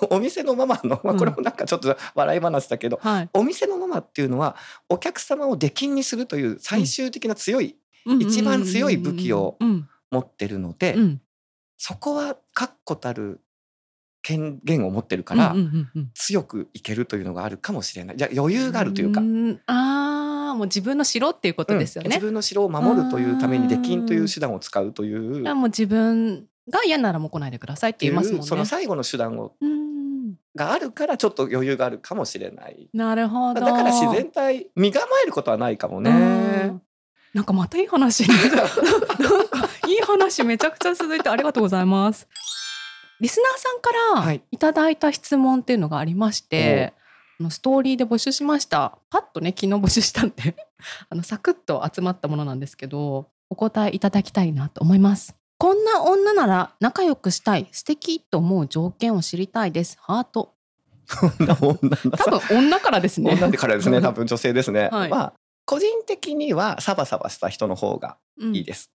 [0.10, 4.56] お店のママの、まあ、これもなんかちょっと笑い話だけど、はい、お店のママっていうのは
[4.88, 7.76] お客様を出禁にするという最終的な強い、
[8.20, 9.88] 一番強い武器をうん。
[10.10, 11.00] 持ってるので、うん。
[11.02, 11.20] うん
[11.78, 13.40] そこは確固たる
[14.22, 16.10] 権限を持ってるから、うんうんうんうん。
[16.14, 18.16] 強くいけるというのがあるかもしれない。
[18.16, 19.20] じゃあ余裕があるというか。
[19.20, 19.60] ん。
[19.66, 22.06] ああもう自分の城っていうことですよね。
[22.06, 22.12] うん。
[22.12, 25.46] 自分の城を守るというために出禁という手段を使うという。
[25.46, 28.46] あもう自分が嫌ならもう来ないでくださいって言いますもんね。
[28.46, 29.86] その最後の手段をうん
[30.56, 32.88] があるからちょっと余裕があるかもしれない。
[32.92, 33.60] なるほど。
[33.60, 36.82] だから自然体身構えることはないかもうねん。
[37.34, 42.26] なんかまたいい話に なんかいい話めちゃくちゃ続いてありがとうございます。
[43.20, 46.94] リスナーさんかはいらいただいた質問っていうのがありまして、
[47.38, 48.98] あのストーリーで募集しました。
[49.10, 50.56] パッとね昨日募集したんで
[51.08, 55.36] あのサクッと集まったものなんですけどお答えいただきたいなと思います。
[55.58, 59.96] こんな女なら仲良くしたい素敵と思う条件を知りたいです。
[60.00, 60.54] ハート。
[61.20, 63.32] こんな女の多分女からですね。
[63.32, 64.88] 女からですね多分女性ですね。
[64.92, 65.32] はいまあ
[65.64, 68.90] 個人的にはサバサバした人の方がいいです。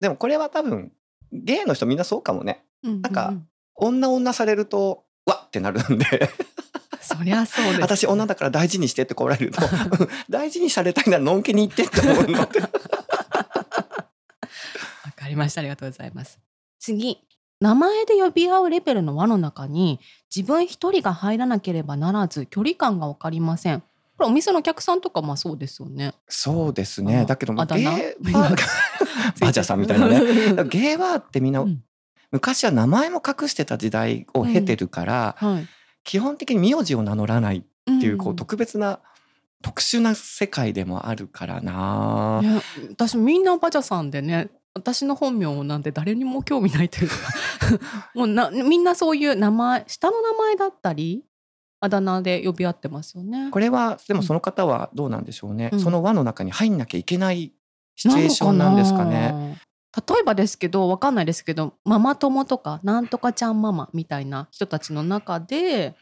[0.00, 0.92] でもこれは多分
[1.32, 2.64] ゲイの人みんなそうかもね。
[2.82, 3.02] うん。
[3.02, 3.42] なんかうう
[3.76, 6.30] 女女されるとわってなるんで
[7.02, 7.80] そりゃそうです。
[7.80, 12.48] 私女だから大事にしてって来られるとうん 大事にされたいならのんけに行ってって思うの
[15.28, 15.60] かりました。
[15.60, 16.40] ありがとうございます。
[16.78, 17.18] 次。
[17.60, 19.98] 名前で呼び合うレベルの輪の中に
[20.34, 23.80] 自分一人が入らなければならず距離感が分かりません。
[23.80, 26.14] これお店のお客さんとかまあそうですよね。
[26.28, 27.82] そうですあねだけどもあだ名？
[27.82, 28.56] ゲーバー
[29.40, 30.24] バジャさんみたいなねね。
[30.70, 31.82] ゲーバーってみんな、うん
[32.30, 35.66] 昔は名前も隠してた時代を経てるから、はい。
[36.04, 37.62] 基本的に名字を名乗らないっ
[38.00, 39.00] ていうこうと特別な、
[39.62, 42.60] 特殊な世界でもあるからな、ね、
[42.90, 47.14] 私みんなバジャさんでね私の本名なんて誰にも興味ないというか
[48.14, 51.24] もうなみんなそういう名前下の名前だったり
[51.80, 53.50] あだ名で呼び合ってますよね。
[53.50, 57.52] これはでもその方はどうなんでしょうね、うんその輪の中に入んなきゃいけない
[57.94, 59.32] シチュエーションなんですかね。
[59.32, 59.60] ね。
[59.96, 65.96] 例えばですけどわかんないですけどママ友とかなんとかちゃんママみたいな人たちの中で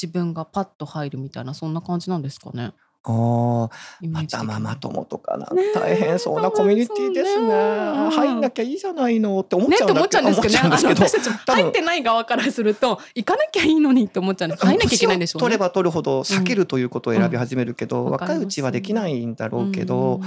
[0.00, 2.72] 自分がパッと入るみたいなそんな感じなんですかね。
[3.04, 3.70] あ
[4.02, 7.48] またママ友とかな大変そうなコミュニティですね。
[7.48, 10.24] ね入んなきゃいいじゃないのって思っちゃうんですけど。
[10.24, 10.28] ね。
[10.28, 14.66] あの思っちゃうんです私たち入ってない側からすると行かなきゃいいのにって思っちゃうんです。
[14.66, 15.42] 入んなきゃいけないんでしょうね。
[15.42, 18.10] 取れば取るほど避けるということを選び始めるけど、うん。
[18.10, 20.22] わかります若いうちはできないんだろうけど、うん。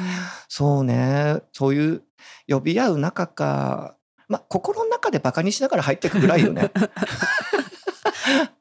[0.47, 1.41] そうね。
[1.51, 2.03] そういう
[2.47, 3.95] 呼び合う中か
[4.27, 6.71] まあ心の中でバカにしながら入っていくぐらいよね。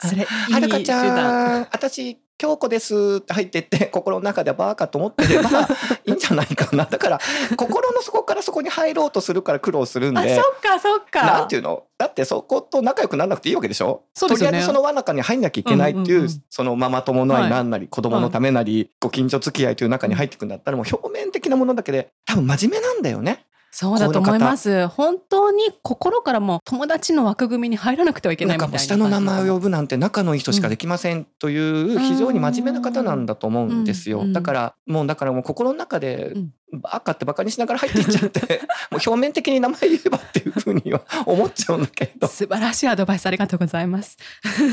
[0.00, 5.50] それいいはるかちゃん私京子ですって入ってって 心の中でバーカと思ってれば
[6.06, 6.86] いいんじゃないかな。
[6.86, 7.20] だから
[7.56, 11.22] 心の底からそこに入ろうとするから苦労するんあ、そでっかそっか。
[11.22, 11.82] なんていうの？
[11.98, 14.04] だってそこと仲良くならなくていいわけでしょ？
[14.14, 17.44] そうとりあえずその輪の中に入んなきゃいけないっていう,、うんうんうんそのママ友なはい。
[17.44, 23.44] りなんなり、子供のためなり、ご近所付き合いという中に入っていくんだったらもう表面的なものだけで多分真面目なんだよね。
[23.70, 24.88] そうだと思います。
[24.88, 34.20] 本当に心からも友達の枠組みに入らなくてはいけなないんみたいなかもう下の名前を呼ぶなんて仲のいい人しかできませんという非常に真面目な方なんだと思うんですよ。
[34.20, 36.54] うんだからもうだからもう心の中でうん。
[36.72, 38.60] バカってバカにしながら入っていっちゃって
[38.92, 42.28] もう表面的に名前言えばっていうふうには思っちゃうんだけど。
[42.28, 44.16] 素晴らしいアドバイスありがとうございます。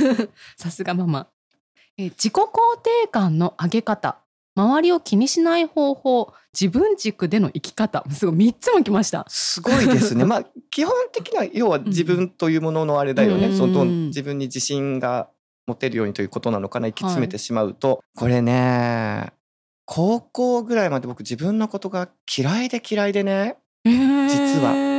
[0.58, 1.28] さすがママ。
[1.98, 2.48] えー自己肯
[2.84, 4.20] 定感の上げ方
[4.58, 8.04] 周りを気にしない方法自分軸での生き方。
[8.10, 9.24] すごい3つも来ました。
[9.30, 10.26] すごいですね。
[10.26, 13.48] まあ基本的には要は自分というもののあれだよね。
[13.48, 13.58] うん。
[13.58, 15.30] その自分に自信が
[15.68, 16.88] 持てるようにということなのかな。
[16.88, 19.32] 行き詰めてしまうと、これね、
[19.86, 24.97] 高校ぐらいまで僕自分のことが嫌いで嫌いでね、実はは、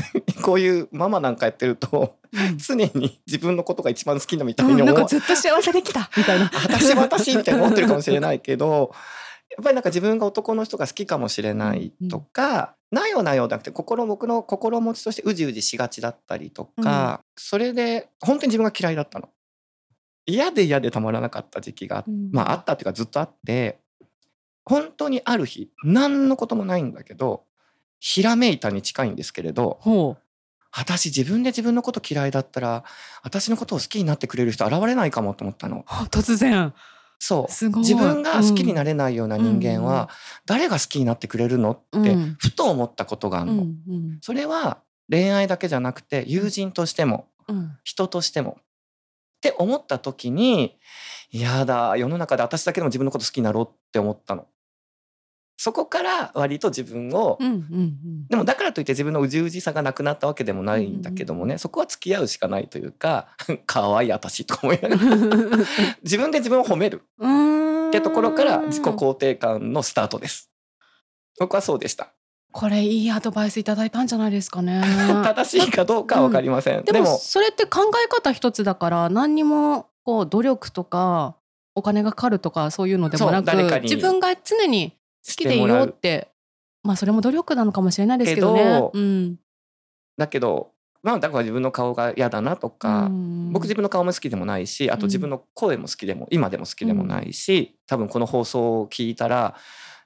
[0.42, 2.58] こういうママなんかやってるとうん。
[2.58, 4.94] 常に自分のことが一番好きなみたいにうん、思う。
[4.94, 6.10] なんかずっと幸せできた。
[6.16, 6.50] みたいな。
[6.52, 8.92] 私は私みたいに思ってるかもしれないけど
[9.50, 19.28] やっぱりなんか自分が男の人が好きかもしれないとか、なよなよじゃなくて心僕の心持ちとしてうじうじしがちだったりとか、それで本当に自分が嫌いだったの。
[20.26, 22.30] 嫌で嫌でたまらなかった時期がうん。
[22.32, 23.78] まああったっていうかずっとあって
[24.64, 27.44] 本当にある日何のこともないんだけど
[27.98, 30.16] ひらめいたに近いんですけれどほ
[30.76, 32.84] 私自分で自分のこと嫌いだったら
[33.22, 35.86] 私のことを好きになってくれる人現れないかもと思ったの。
[35.88, 36.74] う突然。
[37.18, 37.78] そう。
[37.78, 40.10] 自分が好きになれれないような人間うんは
[40.44, 42.36] 誰が好きになってくれるのってうん。
[42.38, 43.62] ふと思ったことがあるの。
[43.62, 44.18] うんうん。
[44.20, 47.78] それは恋愛だけじゃなくて友人としてもうん。
[47.82, 48.58] 人としても。
[48.58, 50.76] って思った時に
[51.30, 54.46] やだ世の中で私だけでも自分のこと好きになろうって思ったの。
[55.56, 63.28] そこから割と自分を、うんうんでもだからといって自分のうじうじさがなくなったわけでもないんだけどもね、そこは付き合うしかないというか
[63.66, 65.64] 可愛い私とか思いながらうん
[66.02, 70.50] 自分で自分を褒めるうんってところから自己肯定感のスタートです。
[71.38, 72.12] 僕はそうでした。
[72.52, 74.82] これいいアドバイスいただいたんじゃないですかね。
[75.24, 76.84] 正しいかどうかはわかりません。
[76.84, 81.36] ででももそれって考え方一つだから何にもこう努力とか
[81.74, 86.28] お金がかかるとかそういうのでもなく自分が常に好きでいようって。
[86.82, 88.90] まあそれも努力なのかもしれないですけどけねど。
[88.94, 89.36] うん。
[90.16, 90.70] だけど
[91.02, 93.52] まあだから自分の顔が嫌だなとか、うん。
[93.52, 95.06] 僕自分の顔も好きでもないしあとうん。
[95.06, 99.56] 自分の声も好きでも今でも好きでもないし、多分この放送を聞いたら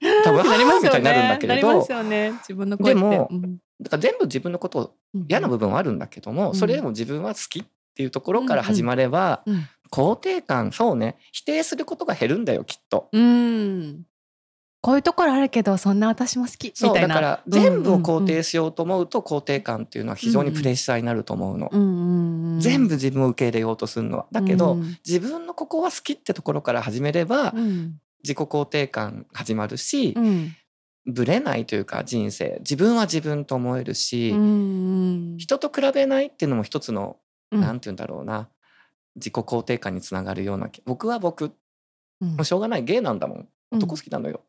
[0.24, 0.98] 多分なりますよね。
[0.98, 1.86] みたいになるんだけれど。
[2.84, 3.58] でもうん。
[3.80, 4.94] だから全部自分のこと
[5.28, 6.54] 嫌な部分はあるんだけども、うん。
[6.54, 9.66] それでも自分は好きっていうところから始まれば、うん。
[9.90, 11.16] 肯定感そうね。
[11.32, 13.08] 否定することが減るんだよきっと。
[13.12, 14.02] うん。
[14.82, 17.08] こういうところあるけどそんな私も好きそうみたいな。
[17.08, 21.68] だから全部を肯定しようと思うと肯定感っていうのは非常にプレッシャーになると思うの。
[21.70, 24.26] うんうんうん全部自分を受け入れようとするのは。
[24.30, 24.98] だけど、うん。
[25.06, 27.98] 自分のここは好きってところから始めれば、うん。
[28.22, 30.54] 自己肯定感始まるし、うん。
[31.06, 35.36] ぶれないというか人生自分は自分と思えるし、うん。
[35.38, 37.16] 人と比べないっていうのも一つの、
[37.50, 37.60] うん。
[37.60, 38.48] なんて言うんだろうな
[39.16, 41.52] 自己肯定感につながるような気僕は僕
[42.20, 42.28] うん。
[42.36, 43.48] もうしょうがないゲイなんだもん。
[43.72, 44.42] 男好きなのよ、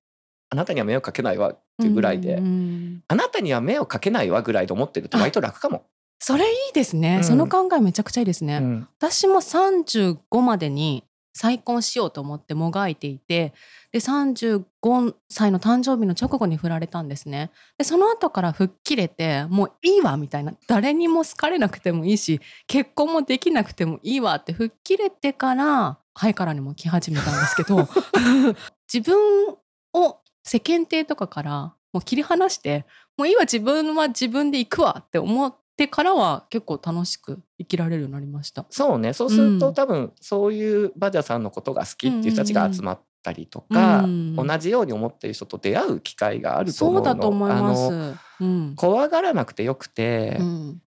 [0.53, 5.85] あなたには目をかけないわっていうぐらいで、うんあなたには目をかけないわぐらいで思ってると割と楽かも。
[6.19, 8.87] それいいですね、うんその考えめちゃくちゃいいですね、うん。
[8.99, 13.53] 私も35までに再婚しようと思ってもがいていて
[13.93, 17.49] で35歳の誕生日の直後に振られたんですね。
[17.77, 20.53] でその後から吹っ切れてもういいわみたいな。
[20.67, 27.87] 誰にも好かれなくてもいいし結婚もできなくてもいいわって吹っ切れてからハイカラにも来始めたんですけど
[28.93, 29.55] 自分
[29.93, 32.85] を世間体とかからもう切り離して
[33.17, 38.65] もういいわ自分は自分で行くわって思ってからは結構楽しく生きられるようになりました。
[38.69, 39.13] そうね。
[39.13, 39.73] そうすると、うん。
[39.73, 44.35] 多分そういうバジャさんのことが好きっていう人たちが集まったりとか、うん。
[44.35, 48.17] 同じように思ってる人と出会う機会があると思そううのだと思います。
[48.39, 48.73] うん。
[48.75, 50.81] 怖がらなくてよくて、うん。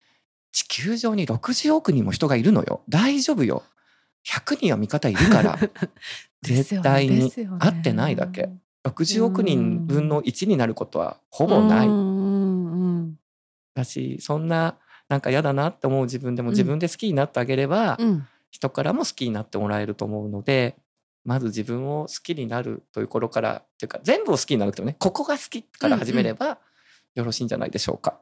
[0.52, 2.82] 地球上に60億人も人がいるのよ。
[2.88, 3.64] 大丈夫よ。
[4.26, 5.58] 100人は味方いるから。
[6.42, 7.16] 絶対に。
[7.20, 7.58] ですよね。
[7.60, 8.50] 合ってないだけ。
[8.84, 11.88] 60億人分の1になることはほぼない、
[13.74, 14.76] だしそんな
[15.08, 18.26] なんか嫌だなって思う自分でも自分で好きになってあげれば、うん。
[18.54, 20.76] 人からも好きになってもらえると思うので
[21.24, 26.58] まず自分を好きになるという頃からっていうか全部を好きになるとねここが好きから始めれば
[27.16, 28.20] よろしいんじゃないでしょうか。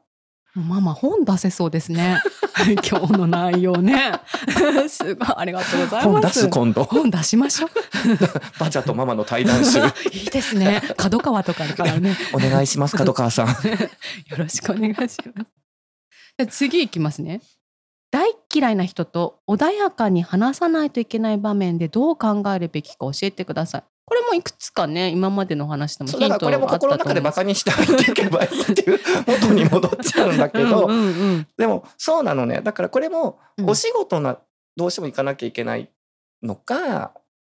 [0.55, 2.19] ママ本出せそうですね。
[2.87, 4.13] 今日の内容ね。
[4.87, 6.39] すごいありがとうござい本出ます。
[6.41, 7.69] す今度本出しましょう。
[8.59, 9.79] バジャとママの対談集
[10.11, 10.81] いいですね。
[10.97, 12.15] 角川とかからね。
[12.33, 13.47] お願いします角川さん。
[13.47, 13.53] よ
[14.37, 15.17] ろしくお願いします。
[15.17, 17.41] じゃあ次いきますね。
[18.11, 23.83] 大嫌いな人と穏やかに話さないといけない場面でどう考えるべきか教えてください。
[24.05, 31.47] これもいくつかね今までの話でもそうだからこれもヒントあったと心の中でバカにして入っていけばいいっていう元に戻っちゃうんだけど、うんうんうん。
[31.57, 32.61] でもそうなのね。
[32.61, 33.69] だからこれもうん。
[33.69, 34.39] お仕事な、
[34.75, 35.89] どうしても行かなきゃいけない
[36.41, 37.13] のか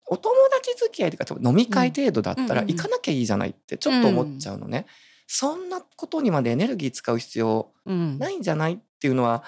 [0.06, 2.66] お友達付き合いとか飲み会程度だったらうんうんうん。
[2.76, 4.86] 行かなきゃいいじゃないってちょっと思っちゃうのね、
[5.26, 8.18] そんなことにまでエネルギー使う必要うん。
[8.18, 9.42] ないんじゃないっていうのは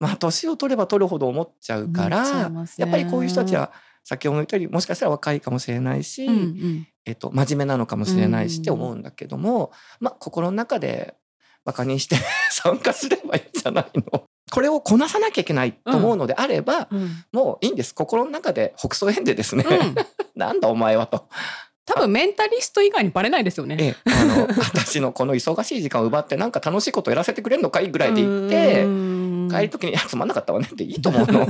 [0.00, 3.72] まあ年を取れば取るほど思っちゃうから、やっぱりこういう人たちは
[4.08, 6.88] 先ほど言ったようにもしかしたら若いかもしれないし、うんうん。
[7.04, 11.14] えっと、真面目なのかもしれないしって思うんだけども、まあ心の中で
[11.66, 12.16] バカにして
[12.50, 14.24] 参加すればいいんじゃないの？
[14.50, 17.22] これをこなさなきゃいけないと思うのであれば、うん。
[17.32, 17.94] もういいんです。
[17.94, 19.94] 心の中で北総園でですね、うん。
[20.34, 21.28] なんだお前はと、
[21.84, 23.76] 多分メンタリスト以外にバレないですよね。
[23.78, 29.48] ええあの私のこの忙しい時間を奪ってなんか楽しいことやらせてくれるのかいぐらいで言ってうん。
[29.50, 31.46] 帰る時に「いやつまんなかったわね」っていいと思うの。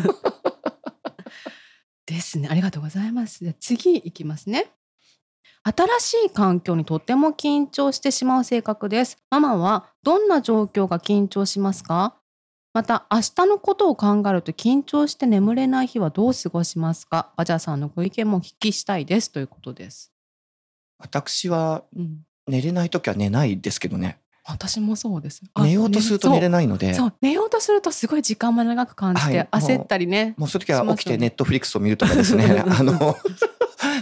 [2.09, 2.49] ですね。
[2.51, 3.45] ありがとうございます。
[3.45, 4.73] じゃあ次いきますね。
[5.63, 9.19] 新しい環境にとても緊張してしまう性格です。
[9.31, 12.17] ママはどんな状況が緊張しますか？
[12.73, 17.33] また明日のことを考えると緊張して眠れない日はどう過ごしますか？
[17.37, 20.13] バジャーさんのご意見もお聞きしたいですということです。
[20.99, 25.43] 私はうん、寝れない時は寝ないですけどね私もそうです。
[25.55, 26.67] あ寝ようとすると寝れない。
[26.67, 30.35] のでそう寝ようとするとすごい時間も長く感じて、はい焦ったりね。
[30.37, 33.17] もうそういう時は起きてネットフリックスを見るとかですねうん あの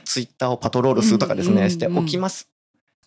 [0.05, 2.49] ツイッターをパトロールするとかですうんうんうんねして起きます。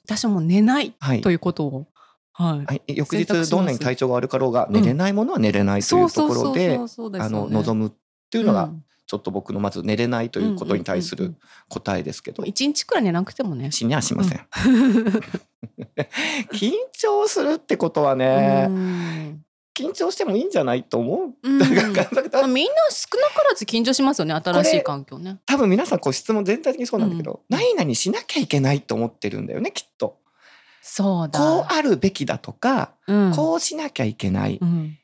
[0.06, 1.88] 私も寝ないはいということを。
[2.34, 2.66] はい。
[2.66, 6.78] はい、翌日どんなに体調が悪かろうが寝れないものは寝れないというところで
[7.20, 7.92] あの望むっ
[8.30, 13.72] ていうのがうんちょっと僕のまず寝れないということに対するうんうんうん答えですけど一日くらい寝なくてもね。
[13.72, 14.48] 死にはしません。
[16.54, 19.44] 緊張するってことはうねん
[19.76, 21.20] 緊張してもいいんじゃないと思う。
[21.42, 22.06] うんみんな少なか
[23.50, 25.40] らず緊張しますよね新しい環境ね。
[25.48, 30.20] 多分皆さんこう質問全体的にそうなんだけど、うん何々しなきゃいけないと思ってるんだよねきっと。
[30.84, 31.40] そうだ。
[31.40, 35.00] こうあるべきだとか、うんこうしなきゃいけない、うん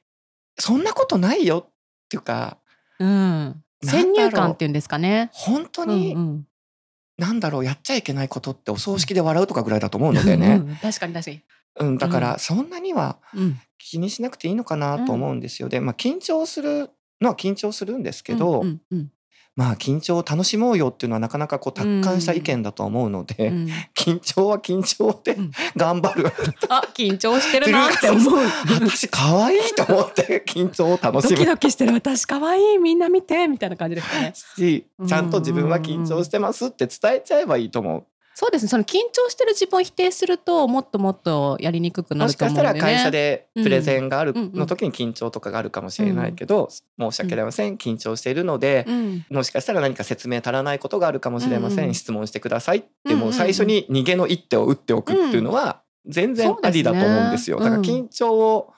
[0.59, 1.73] そんなことないよっ
[2.07, 2.59] ていうか
[2.99, 5.29] うん、先入観っていうんですかね。
[5.33, 6.47] 本当うんに、うん。
[7.17, 11.41] なんだろうやっちゃいけないことってお葬式で笑うとかぐらいだと思うのでね、うん確かに確かに。
[11.77, 13.59] うん、だからそんなにはうん。
[13.77, 15.69] 気にしなくていいのかなと思うんですよ。
[15.69, 16.89] で、まあ、緊張する
[17.21, 19.11] のは緊張するんですけど、うんうん
[19.55, 23.55] まあ緊張を楽しもうよっていうのはなかなかこう達観した意見だと思うので、うん。
[23.55, 25.51] うん緊張は緊張でうん。
[25.75, 26.27] 頑張る、
[26.69, 28.35] あ緊張してるなって思う。
[28.81, 31.37] 私可愛いと思って緊張を楽ドしむ。
[31.37, 31.93] キドキしてる。
[31.93, 32.77] 私可愛い。
[32.77, 33.47] みんな見て。
[33.47, 34.33] みたいな感じですね。
[34.57, 38.05] しちゃんと自分は緊張してますって伝えちゃえばいいと思う。
[38.37, 38.67] そうですね。
[38.67, 42.93] その緊張してる自分を否定するともっともっとやりにくくなもしかしたると思うんで、ね。
[42.93, 44.43] ら会社でプレゼンがあるうん。
[44.43, 46.67] うんの時に緊張とかがあるかもしれないけど、
[46.99, 49.25] 申し訳ありません緊張しているので、うん。
[49.29, 53.25] もしかしたら何か説明足らないことがあるかもしれません、うんうん質問してくださいって、うんうんうん。
[53.27, 57.59] もう最初に逃げの一手を打っておくっていうのは全然ありだと思うんですよ。
[57.59, 58.73] だから緊張を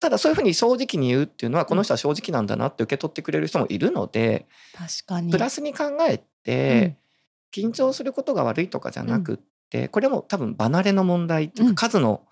[0.00, 5.32] ただそういうふうに正直に言うっていうのはこの人は正直なんだなって受け取ってくれる人もいるので、確かに。
[5.32, 6.96] プラスに考えて、
[7.56, 9.38] 緊張することが悪いとかじゃなくっ
[9.70, 12.22] て、これも多分離れの問題っていううんか数の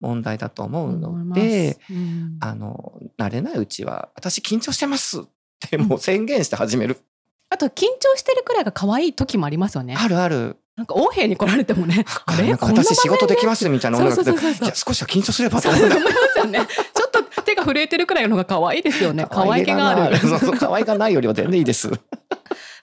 [0.00, 5.24] 問題だと思うので、うんあの慣れないうちは私緊張してますっ
[5.68, 6.98] てもう宣言して始める。
[7.50, 9.96] あと緊張してるくらいが可愛い時もありますよね。
[9.98, 10.56] あるある。
[10.76, 12.06] なんか横兵に来られてもね。
[12.24, 15.96] あれ私仕事できますみたいなそう女の子で少しは緊張すればと思いま
[16.32, 16.60] すよね。
[16.94, 19.26] ちょっと手が震えてるくらいのが可愛いですよね。
[19.30, 20.16] 可愛げがある。
[20.58, 21.90] 可愛がないよりは全然いいです。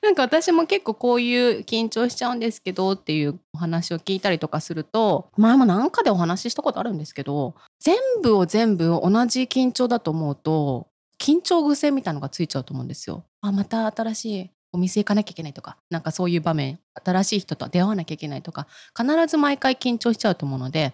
[0.08, 10.88] なんか私も結構こういう緊張しちゃうんですけどっていうお話を聞いたりとかすると前も何かでお話ししたことあるんですけど全部を全部同じ緊張だと思うと
[11.22, 13.26] 緊張癖みたいのがついちゃうと思うんですよ。
[13.42, 18.66] あまた新しいお店行かなきゃいけないとかなんかそういう場面新しい人と出会わなきゃいけないとか
[18.98, 20.94] 必ず毎回緊張しちゃうと思うので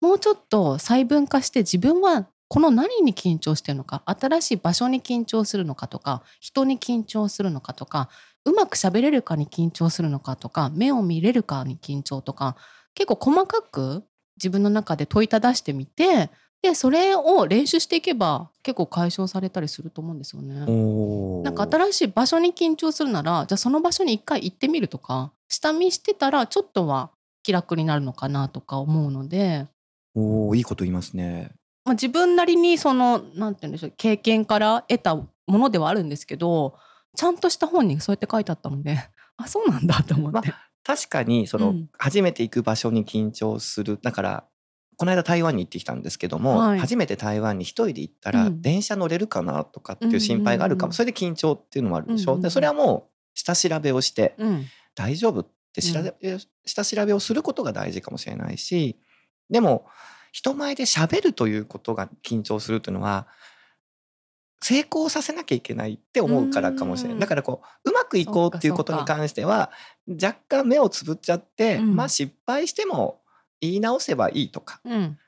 [0.00, 8.08] もうちょっと細分化して自分はこの何に緊張してるのか新しい場所に緊張するのかとか人に緊張するのかとか
[8.44, 12.56] うまく喋れるかに緊張するのかとか目を見れるかに緊張とか
[12.94, 14.04] 結構細かく
[14.36, 16.30] 自分の中で問いただしてみて
[16.62, 20.64] でそれを練習していけば結構解消されたりすると思うんですよね。
[20.66, 27.10] おなんか新しい場所に緊張するならじゃあその場所に一回行ってみるとか下見してたらちょっとは
[27.42, 29.66] 気楽になるのかなとか思うので、
[30.14, 31.52] おーいいこと言いますね。
[31.84, 36.74] まあ、自分なりにそのなんて言うんでしょう経験から得たものではあるんですけど
[37.18, 38.96] ちゃんとした本にそうやって書いてあったので。
[39.36, 40.54] あそうなんだと思って。
[40.84, 41.90] 確かにその、うん。
[41.98, 43.98] 初めて行く場所に緊張する。
[44.00, 44.44] だから
[44.96, 46.78] この間台湾に行ってきたんですけども、はい。
[46.78, 48.62] 初めて台湾に一人で行ったら、うん。
[48.62, 54.66] 電車乗れるかなとかっていう心配があるかも、うんそれで緊張っていうのもあるでしょ、うんでそれはもう下調べをしてうん。
[54.94, 56.14] 大丈夫って調べ、
[56.64, 58.96] 下調べをすることが大事かもしれないし
[59.50, 59.86] でも
[60.32, 63.26] 人前で喋るということが緊張するというのは
[64.62, 67.18] 成功させなきゃいけないって思うからかもしれなうん。
[67.18, 69.70] いだからこううまくいこうっていうことに関しては
[70.06, 71.96] 若干目をつぶっちゃって、うん。
[71.96, 73.20] まあ失敗しても
[73.60, 74.80] 言い直せばいいとか。
[74.84, 75.18] うん。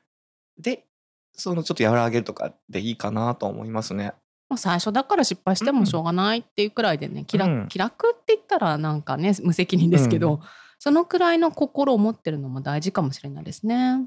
[0.59, 0.85] で
[1.33, 4.13] そのちょっと和らげるとかでいいかなと思いますね。
[4.49, 10.41] まあ、最初だから失敗してもしょうがないっていうくらいでね、気楽うん気楽って言ったらなんかね無責任ですけど、うん。
[10.81, 14.07] そのくらいの心を持ってるのも大事かもしれないですね。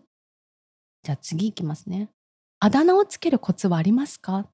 [1.01, 2.09] じゃあ次いきますね。
[2.59, 4.47] あだ名をつけるコツはありますか？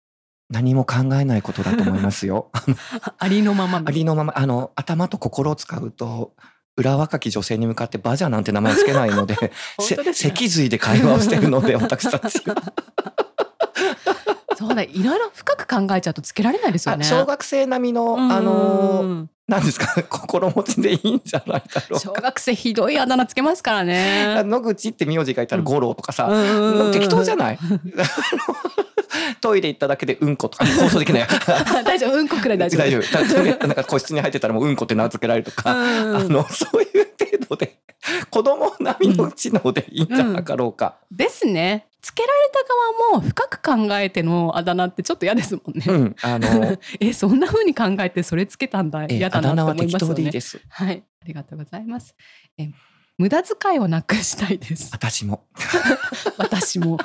[0.49, 2.49] 何も考えないことだと思いますよ。
[3.19, 6.33] ありのままありのままあの頭と心を使うと
[6.75, 9.35] 裏若き女性に向かってバジャなんて名前つけないので
[9.77, 12.41] で脊髄で会話をしてるので私たち
[14.57, 17.05] そうだいろいろ深く考えちゃうとつけられないですよね。
[17.05, 20.03] あ小学生並みのうんあのうん何ですか？
[20.03, 22.21] 心持ちでいいんじゃないだろう小か。
[22.21, 24.43] 学生ひどいあだ名つけますからね。
[24.43, 27.59] 野口って名字がいたら五郎とかさ、うん適当じゃない？
[29.41, 31.27] トイレ行っただけでうんことか放送できない
[31.83, 32.81] 大丈夫うんこくらい大丈夫。
[32.81, 37.77] 大丈夫だトイレなんか個室に入ってたらもううんこって名付けられるとか、うんあのそういう程度で
[38.29, 40.95] 子供並みの知能でいいんじゃなかろうか。
[41.11, 41.87] ですね。
[42.01, 42.63] つけられた
[43.11, 45.85] 側も深く考えてのあだ名ってちょっと嫌ですもんね。
[45.87, 50.31] うん、あの えそんな風に考えてそれつけたんだえ嫌だなって思いますよねいい。
[50.69, 52.15] はいありがとうございます。
[52.57, 52.69] え
[53.17, 54.89] 無駄遣いをなくしたいです。
[54.93, 55.43] 私も。
[56.39, 56.97] 私も。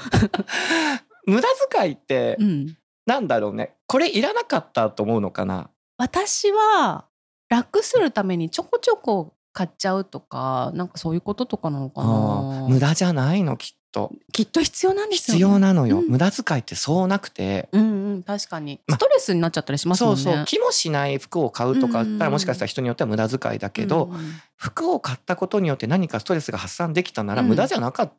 [1.26, 2.76] 無駄遣いってうん。
[3.06, 3.74] なんだろうね。
[3.86, 5.68] これいらなかったと思うのかな？
[5.98, 7.04] 私は
[7.50, 12.66] 楽するためにちょこちょこ買っちゃうとかなんかそういうこととかなのかな。
[12.68, 14.10] 無駄じゃないのきっと。
[14.32, 15.52] きっと必要なんですよ、必ね。
[15.52, 16.00] 要なのよ。
[16.00, 17.68] うん無駄遣いってそうなくて。
[17.72, 20.08] うんうん確かにまストレスになっちゃったりしますね。
[20.08, 28.12] そうそう気もしない服を買うとかだったらもしかしたら人によっては無駄遣いだけど、うんうん服を買ったことによって何かストレスが発散できたならうん無駄じゃなかっ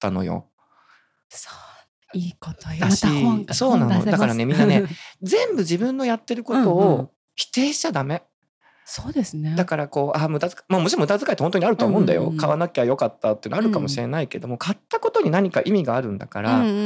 [0.00, 0.46] たのよ。
[1.28, 1.52] そう
[2.14, 4.04] いいこと言だしまたそうなの。
[4.04, 4.84] だからねみんなね
[5.22, 6.70] 全部自分のやってることうんうん。
[6.72, 8.22] を否定しちゃダメ。
[8.86, 9.54] そうですね。
[9.56, 16.82] だからこうあ無駄遣いまあもちろん無駄遣いって本当にあると思うんだよ、うんうんうん買わなきゃよかったってのあるかもしれないけども、買ったことに何か意味があるんだから、うんうんうんう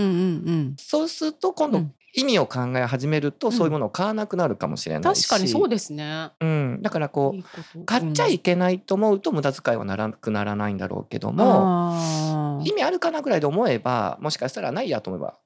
[0.52, 0.76] ん。
[0.78, 6.30] そうすると今度うん意味を考え始めるとうんそういうものを買わなくなるかもしれないし、確かにそうですね。
[6.40, 15.38] うん、だからこいう買っちゃいけないと思うと無駄遣いはならなくならないんだろうけどうんも、意味あるかなぐらいで思えばもしかしたらないやと思えば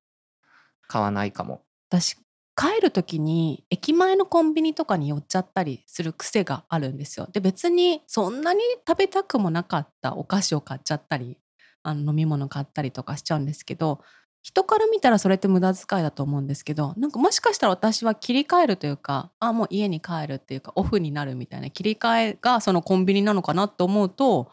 [0.89, 1.63] 買わないかも。
[1.89, 2.17] 私
[2.55, 7.29] 帰る時に駅前のコンビニとかに寄っちゃったりする癖があるんですよ。
[7.33, 11.39] で別にそんなに食べたくもなかったお菓子を買っちゃったり
[11.83, 14.01] あの飲み物買ったりとかしちゃうんですけど
[14.43, 24.51] 人から見たらそれって無駄遣いだと思うんですけどなんかもしかしたら私は切り替えるというかあもう家に帰るっていうかオフになるみたいな切り替えがそのコンビニなのかなと思うと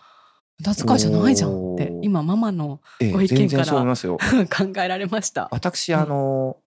[0.60, 4.18] 無駄遣いじゃないじゃんって今ママのええご意見から全然そう思いますよ。
[4.52, 5.48] 考えられました。
[5.52, 6.58] 私あの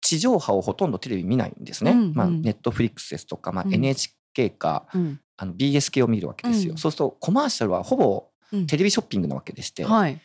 [0.00, 1.92] 地上波をほとんどテレビ見ないんですね。
[1.92, 6.72] うんうんまあネットフリックスですとか、まあ、うん NHK か、うんあの BS 系を見るわけですよ。
[6.72, 10.20] うんそうするとコマーシャルはほぼうんテレビショッピングなわけでして、はい、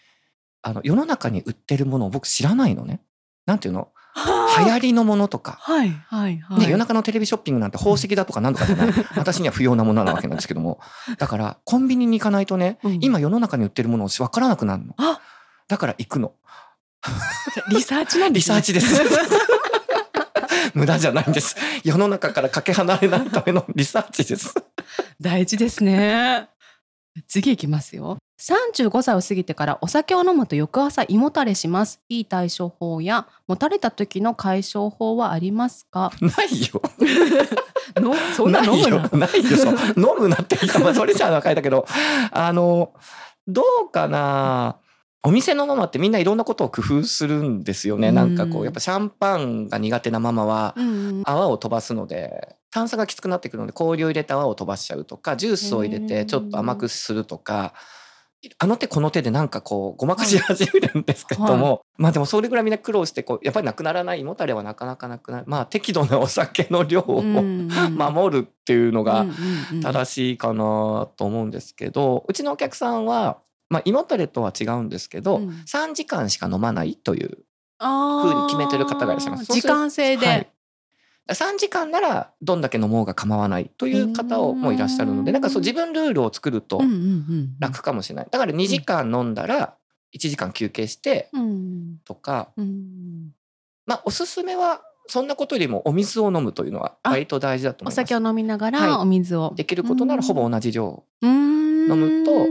[0.62, 3.02] あの世の中に売ってるものを僕知らないのね。
[3.46, 3.90] なんていうの？
[4.14, 5.58] は流行りのものとか。
[5.62, 6.60] はいはいはい。
[6.60, 10.80] ね、夜中のテレビショッピングなんて宝石だとか何とかじゃない私には不要なものなわけなんですけども
[11.20, 15.22] だからコンビニに行かないとね、うん今世の中に売ってるものを分からなくなるのあ
[15.68, 16.34] だから行くの
[17.70, 18.56] リサーチなんです、ね。
[18.58, 19.02] リサーチです
[20.74, 24.54] 無駄じゃないんです世の中からかけ離れないためのリサーチです
[25.20, 26.50] 大事ですね。
[27.28, 28.18] 次いきますよ。
[28.40, 32.02] 35歳を過ぎてからお酒を飲むと翌朝胃もたれします。
[32.08, 36.12] いい対処法やもたれた時の解消法はありますか？
[36.22, 36.82] ないよ
[38.00, 38.82] のそんな飲むな。
[38.82, 41.88] ないよないよ飲むなって言ったまあ それじゃ若いだけど
[42.32, 42.94] あの
[43.48, 44.78] どうかな？
[45.24, 50.76] お店のママってみんないろんなことを工夫するんですよね、うんなんかこうやっぱシャンパンが苦手なママは
[51.26, 57.74] 泡を飛ばすので炭酸がきつくなってくるので氷を入れて泡を飛ばしちゃうとかジュースを入れてちょっと甘くするとか。
[58.60, 65.46] あの手この手でなんかこうごまかし始めるんですけども、まあでもそれぐらいみんな苦労してこうやっぱりなくならない胃もたれはなかなかなくなる。
[65.48, 69.26] まあ適度なお酒の量を、守るっていうのが
[69.82, 75.50] 正しいかなと思うんですけどうちのお客さんは、まあ、胃もたれとは違うんですけど、うん。
[75.66, 77.40] 3時間しか飲まないという
[77.80, 78.30] あー。
[78.30, 79.46] 風に決めてる方がいらっしゃいます。
[79.46, 80.28] 時る間制で。
[80.28, 80.50] はい
[81.28, 86.82] 3時間ならどんだけ飲もうが構わないという方をもいらっしゃるのうんでなんかそう自分ルールを作ると
[87.60, 89.76] 楽かもしれないだから2時間飲んだら
[90.16, 93.32] 1時間休憩してうんとか、うん
[93.86, 97.94] まあおすすめはそんなことよりもお水を飲むというのはあ割と大事だと思います。
[97.94, 99.54] お酒を飲みながはいらお水を。
[99.56, 102.48] できることならほぼ同じ量飲飲むと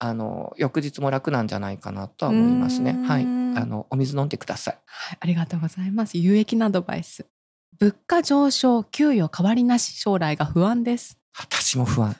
[0.00, 2.90] あの翌日も楽なんじゃないかなとは思いますね。
[2.90, 4.78] うんはい、あのお水飲んでください。
[4.84, 6.18] はい、ありがとうございます。
[6.18, 7.24] 有益なアドバイス。
[7.82, 11.18] 物価上昇、給与変わりなし、将来が不安です。
[11.36, 12.14] 私も不安。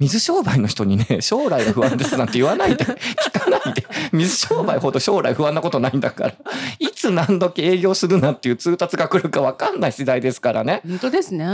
[0.00, 6.34] 水商売の人にね 将来が不安ですなんて言わないで聞かないで水商売ほど将来不安なことないんだから
[6.80, 11.46] いつ何時営業するなっていう通達が来るか分かんない時代ですからね本当ですね。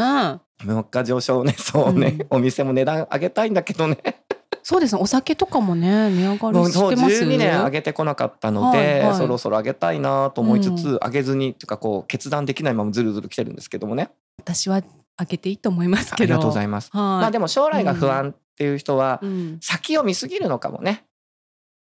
[0.64, 3.98] 物価上昇ねそうね、うんお店も値段上げたいんだけどね
[4.62, 5.00] そうですね。
[5.00, 7.24] お酒とかもね、値上がりしてます。
[7.24, 14.82] 12年上げてこなかったので、はいはいそろそろ上げたいなと思いつつ、うん上げずにっていうかこう決断できないままずるずる来てるんですけどもね私は
[15.18, 16.34] 上げていいと思いますありけど。
[16.34, 16.90] がとうございます。
[16.92, 17.02] はい。
[17.02, 21.04] まあでも将来が不安っていう人はうん、先を見すぎるのかもね。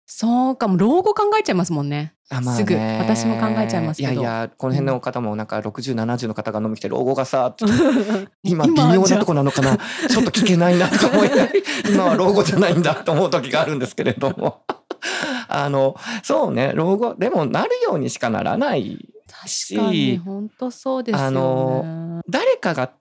[0.07, 2.13] そうかも老後考えちゃいますもんね。
[2.29, 2.59] あまあね。
[2.59, 2.75] すぐ。
[2.75, 4.13] 私も考えちゃいますけど。
[4.13, 7.55] いやいやこの辺の方もなんか6070の方が飲み来て老後がさ
[8.43, 9.77] 今微妙なとこなのかな。
[9.77, 11.29] ちょっと聞けないなとか思い
[11.89, 14.61] 今は老後じゃないんだと思う時があるんですけれども。
[15.47, 21.25] あのそうね老後でもなるようにしかならない確かに本当そうですよね。
[21.25, 22.91] あの誰かが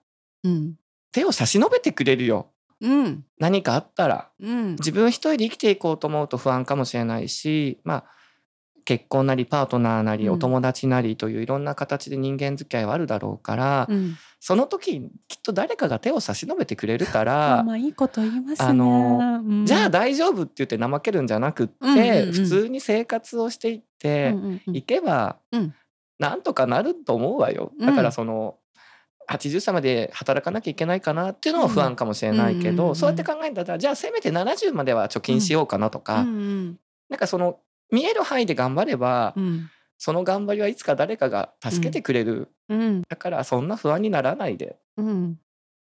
[0.43, 0.75] うん。
[1.11, 2.49] 手を差し伸べてくれるよ
[2.85, 3.25] うん。
[3.39, 4.71] 何かあったらうん。
[4.73, 8.05] 自分一人で生きていこうと思うと不安かもしれないしまあ
[8.85, 10.33] 結婚なりパートナーなりうん。
[10.35, 14.15] お友達なりといういろんな形で人間付き合いはあるだろうから、うん。
[14.39, 18.69] その時きっと誰かが手を差し伸べてくれるかまあらまあいいこと言いますね。
[18.69, 19.65] あのうん。
[19.65, 22.31] じゃあ大丈夫って言って怠けるんじゃなくって、うんうんうん。
[22.31, 24.75] 普通に生活をしていってうんうんうん。
[24.75, 25.73] いけば、うん。
[26.19, 27.71] なんとかなると思うわよ。
[27.79, 27.87] うん。
[27.87, 28.57] だからその
[29.29, 32.95] 80歳まで働かなきゃいけないかなっていうのは不安かもしれないけど、うんうんうんうん。
[32.95, 36.79] そうやって考えたらじゃあせめて70までは貯金しようかなとか、うんうん。
[37.09, 37.59] なんかその
[37.91, 39.69] 見える範囲で頑張れば、うん。
[39.97, 43.01] その頑張りはいつか誰かが助けてくれる、うん。
[43.07, 44.77] だからそんな不安にならないで。
[44.97, 45.39] うん。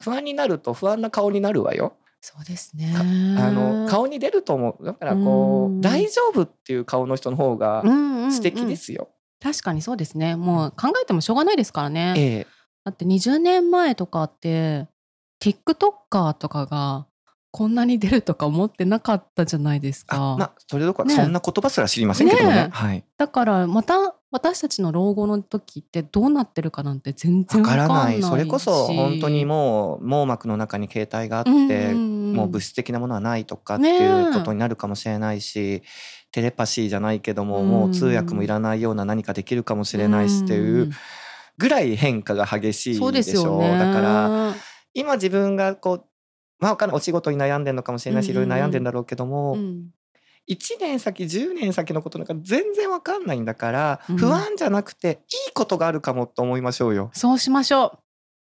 [0.03, 1.93] 不安になると不安な顔になるわよ。
[2.21, 2.93] そうですね。
[2.95, 3.03] あ
[3.51, 4.85] の顔に出ると思う。
[4.85, 5.81] だからこう、うん。
[5.81, 8.31] 大丈夫っていう顔の人の方がうんうんうん。
[8.31, 9.09] 素敵ですよ。
[9.41, 10.35] 確かにそうですね。
[10.35, 12.13] もう考えてもしょうがないですからね。
[12.17, 12.56] ええ
[12.87, 14.87] だって20年前とかって
[15.43, 17.05] TikToker とかが
[17.51, 20.15] こんなに出るとか思ってなかったじゃないですか。
[20.15, 22.55] あまあそれどころねかそんな言葉すら知りませんけどもね。
[22.55, 23.03] ねはい。
[23.17, 28.23] だからまた私たちの老後の時ってどうなってるかなんて全然わわからない。
[28.23, 35.81] それこそ本当にもう網膜の中に携帯があって、うんうんうんもう物質的なものはないとかっていうことになるかもしれないし、
[36.31, 40.91] テレパシーじゃないけども、うんもう通訳もいらないような何かできるかもしれないしっていう
[41.57, 43.61] ぐらい変化が激しいでしょう。
[43.61, 43.77] ね。
[43.77, 44.55] だから
[44.93, 46.05] 今自分がこう
[46.59, 49.89] まあわかんないお仕事に悩んでるのかもしれないし、いろいろ悩んでんだろうけども、うん
[50.49, 57.11] 1年先10年先のことなんか全然わかんないんだから、うん不安じゃなくていいことがあるかもと思いましょうよ。
[57.13, 57.99] そうしましょ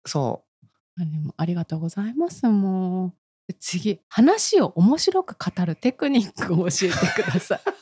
[0.04, 0.66] そう
[1.00, 2.46] あでもありがとうございます。
[2.48, 3.14] も
[3.48, 7.60] うで次話を面白く語るテクニックを教えてください。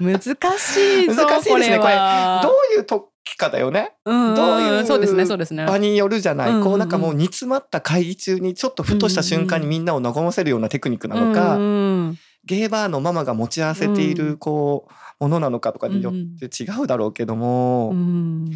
[0.00, 2.40] 難しいぞ難しいですねこれは。
[2.42, 3.08] どういう時
[3.38, 3.92] かだよね。
[4.04, 5.64] うんどういうそうですねそうですね。
[5.64, 11.64] 場によるじゃない、うんうんうんこうなんかもう煮詰まった会議中にちょっとふとした瞬間にみんなを和ませるようなテクニックなのか、うんう
[12.10, 18.50] んゲーバーのママが持ち合わせていうるんこうものなのかとかによって違うだろうけども、うん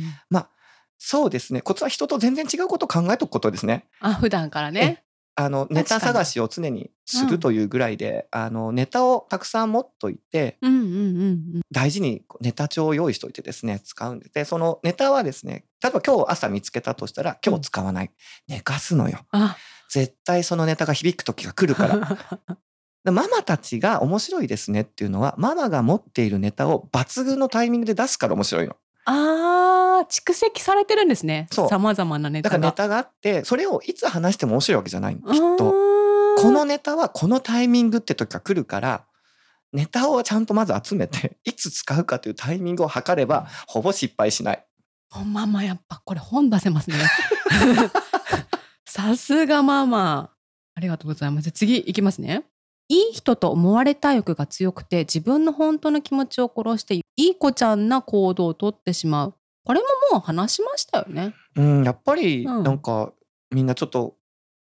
[1.05, 3.89] そうですねコツは人と全然違うことを考えとくことですね。
[4.01, 5.03] あ普段からね。
[5.35, 10.89] あのネタ探しを常にするというぐらいで、あのネタをたくさん持っといてうんうんう
[11.59, 18.11] ん大事にネタ帳を用意しておいてですね使うんででそのネタはですね例えば今日朝見つけたとしたら今日使わない、
[18.49, 19.21] 寝かすのよ。
[19.31, 19.57] あ。
[19.91, 22.19] 絶対そのネタが響く時が来るから。
[23.05, 31.47] でママたちが面白いですねっていうのはママが持っているネタを抜群のタイミングで出すから面白いのあー蓄積されてるんですね。
[31.51, 32.59] そうさまざまなネタが。
[32.59, 35.73] だからネタがあってそれをいつ話しても面白いわけじゃないのきっと
[36.39, 39.05] このネタはこのタイミングって時が来るから
[39.73, 44.67] ネタをちゃんとまず集めて いつ使うかというタイミングを測ればほぼ失敗しない
[45.27, 46.97] ママやっぱこれ本出せますね。
[48.87, 50.31] さすがママ。
[50.75, 51.51] ありがとうございます。
[51.51, 52.45] 次いきますね。
[52.93, 59.35] いい人と思われたい欲が強くて自分の本当の気持ちを殺していい子ちゃんな行動をとってしまう。
[59.65, 61.35] これももう話しましたよね。
[61.57, 62.63] うんやっぱりうん。
[62.63, 63.15] なんか
[63.51, 64.17] みんなちょっと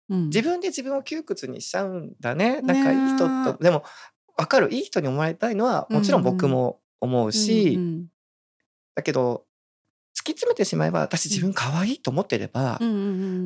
[0.09, 2.61] うん、自分で自分を窮屈にしちゃうんだね。
[2.61, 3.63] ねなんかいい人と。
[3.63, 3.83] でも
[4.37, 4.73] 分かる。
[4.73, 8.07] いい人に思われたいのはもちろん僕も思うし、うん
[8.95, 9.45] だけど
[10.17, 12.99] 突き詰めてしまえば私自分可愛いと思ってれば、うんうんう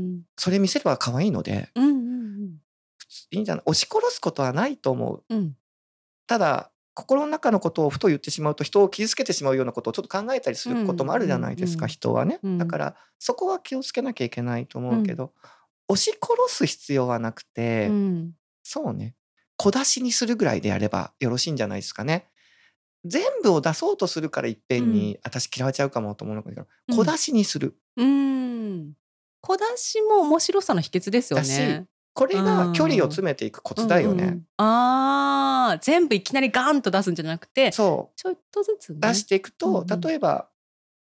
[0.08, 2.11] んそれ見せれば可愛いのでうんうん
[3.32, 3.64] いいんじゃない？
[3.66, 5.24] 押し殺すことはないと思う。
[5.30, 5.38] うん。
[5.40, 5.58] うん
[6.28, 12.58] ただ心の中のことをふと言ってしまうと人を傷つけてしまうようなことをちょっと考えたりすることもあるじゃないですか、うん人はね、うん。
[12.58, 15.34] だからそこは気をつけなきゃいけないと思うけど、
[15.90, 18.32] 押し殺す必要はなくて、うん。
[18.64, 19.16] そうね。
[19.58, 22.28] 小出しにするぐらいでやればよろしいんじゃないですかね。
[23.04, 26.98] 全部を出そうとするからいっぺんに、私嫌われちゃうかもと思うのだけどうん。
[26.98, 28.94] 小出しにする、うん。
[29.42, 31.88] 小出しも面白さの秘訣ですよね。
[32.14, 34.24] これが距離を詰めていくコツだよね。
[34.24, 34.46] うんうん。
[34.58, 38.16] ああ全部いきなりガンと出すんじゃなくてそう。
[38.18, 39.00] ちょっとずつね。
[39.00, 40.02] 出していくと、うんうん。
[40.02, 40.50] 例えば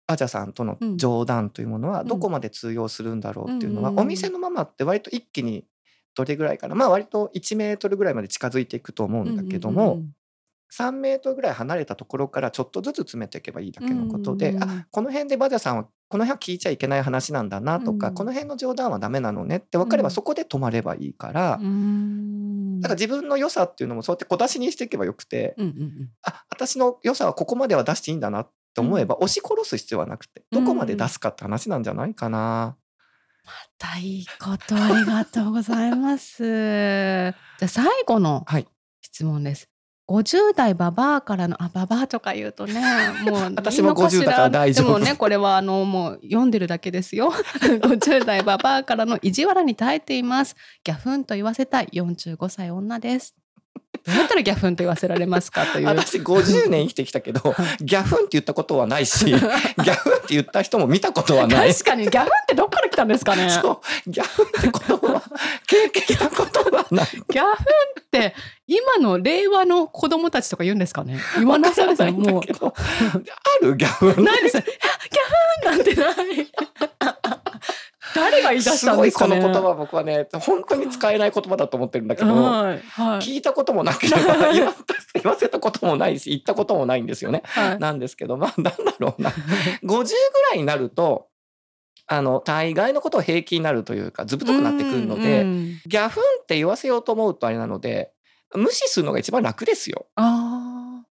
[0.08, 2.08] アジャさんとのうん冗談というものはん。
[2.08, 5.66] どこまで通用するんだろうっていうのは、うんお店のママって割と一気に
[6.16, 6.76] どれぐらいかな。
[6.76, 10.16] まあ割と1メートルぐらいまで近づいていくと思うんだけども、うんうんうん。
[10.72, 14.70] 3メートルぐらい離れたところからちょっとずつ詰めていけばいいだけのことで、うんうんうん。
[14.70, 32.76] あこの辺でバジャさんはこの辺は聞いちゃいけない話なんだなとか、うんこの辺の冗談はダメなのねって分かればうんそこで止まればいいから、うーんだから自分の良さっていうのもそうやって小出しにしていけばよくて、うんうんうんあ私の良さはここまでは出していいんだなって思えば、押し殺す必要はなくてどこまで出すかって話なんじゃないかな。
[33.46, 36.44] またいいことありがとうございます。
[36.44, 38.68] じゃあ最後のはい
[39.02, 39.70] 質問です。
[40.10, 42.82] 50代ババアからのあババアとか言うとね
[43.24, 44.88] もう私もいいのかし50だから大丈夫。
[44.88, 47.32] でもねこれはあのもう読んでるだけですよ。
[47.62, 50.56] 50代ババアからの意地悪に耐えています。
[50.84, 53.36] ギャフンと言わせたい45歳女です
[54.10, 59.40] どうやったらギャフンと言わせられますかという私50年生きてきたけどギャフンって言ったことはないし ギャ
[59.96, 61.74] フンって言った人も見たことはない。
[61.74, 63.50] 確かにギャフンってどっから来たんですかね？
[63.50, 65.24] そうギャフンって言葉は
[65.68, 67.08] 経験したことはない。
[67.12, 67.54] ギャフン
[68.02, 68.36] って
[68.68, 71.20] 今の令和の子供たちとか言うんですかね？
[71.38, 74.58] 言わなさですねもうあるギャフンないです。
[74.58, 74.66] ギャ
[75.72, 76.48] フンなんてない。
[78.16, 79.42] 誰が言い出しすごいたんですかね。
[79.42, 84.74] この言葉僕はね本当に使えない言葉だと思ってるんだけどはいはい聞いたこともなければ言わ
[85.14, 87.42] 言わせたこともないし言ったこともないんですよね。
[87.46, 87.80] はい。
[87.80, 89.94] なんですけどまあなんだろうな50ぐ
[90.52, 91.28] らいになると
[92.08, 95.46] あの大概のことを平気になるというかずぶとくなってくるので
[95.86, 98.12] ギャフンって言わせようと思うとあれなので
[98.56, 100.08] 無視するのが一番楽ですよ。
[100.16, 100.49] ああ、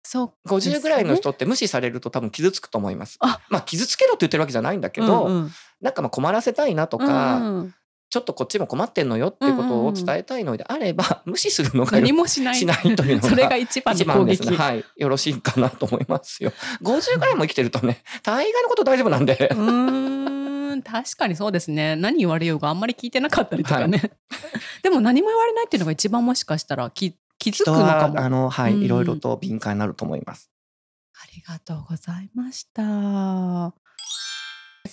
[0.05, 0.49] そう。
[0.49, 3.19] 50ぐらいの人って無視されると多分傷つくと思います。
[3.21, 5.51] あまあ傷つけろって言ってるわけじゃないんだけけど、うんうん
[5.81, 7.75] なんかまあ困らせたいなとか、うんうん
[8.11, 12.55] ちょっとこっちも困ってんのよっていうことを伝えたいのであれば、無視するのが何もしない。
[12.55, 14.51] しないというのがそれが一番の攻ですね。
[14.53, 14.57] 撃。
[14.57, 14.85] はい。
[14.97, 16.53] よろしいかなと思いますよ。
[16.81, 19.49] 50ぐらいも生きてるとね、大概のこと大丈夫なんで。
[19.51, 24.13] うーん確かにそうですね何言われようがあんまり聞いてなかったりとかね、
[24.85, 27.17] でも何も言われないっていうのが一番もしかしたら気
[27.51, 30.51] 気づく人のかも、はあの、はい、うんいろいろと敏感になると思います。
[31.15, 33.75] ありがとうございました。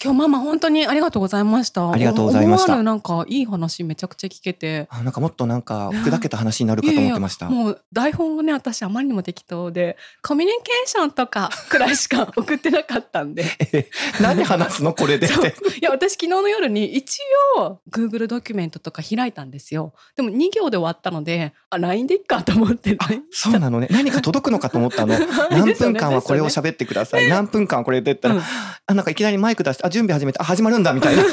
[0.03, 1.91] 今日ママ本当にありがとうございました。
[1.91, 4.87] ありがとうございました思わぬなんかいい話めちゃくちゃ聞けて。
[4.89, 7.47] あなんかもっとなんか砕けた話になるかと思ってました。
[7.49, 13.45] もう台本がね私あまりにも適当でコミュニケーションとかくらいしか送ってなかったんで
[14.19, 15.27] 何話すのこれで。
[15.79, 17.19] いや私昨日の夜に一
[17.57, 23.87] 応 Google ドキュメントとか開いたんですよでも2行で終わったのであ LINE でいっかと思ってあそうなのね。
[23.91, 25.15] 何か届くのかと思ったの。
[25.51, 27.27] 何分間はこれを喋ってください。
[27.27, 28.41] 何分間はこれでったら、
[28.87, 31.23] あなんかいきなりマイク出して、あ準備始めて、あ始まるんだみたいな。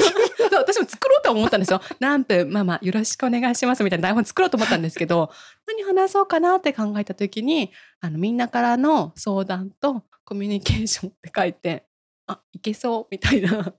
[0.57, 1.81] 私も作ろうと思ったんですよ。
[1.99, 5.31] 何分ママよろしくお願いしますみたいな台本作ろうと思ったんですけど
[5.67, 11.85] 何話そうかなって考えた時にあのみんなからの相談とコミュニケーションって書いて
[12.27, 13.73] あいけそうみたいな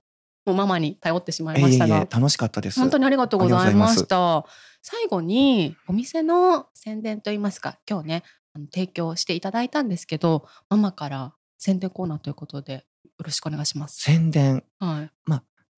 [0.45, 2.79] もうママに頼ってしまいましたがいえいえ楽しかったです。
[2.79, 4.45] 本当にありがとうございました。
[4.81, 8.23] 最後にお店の宣伝といいますか今日ね
[8.53, 14.01] あの提供していただいたんですけどママから宣伝コーナーということでよろしくお願いします。
[14.01, 14.63] 宣伝。
[14.79, 15.11] はい、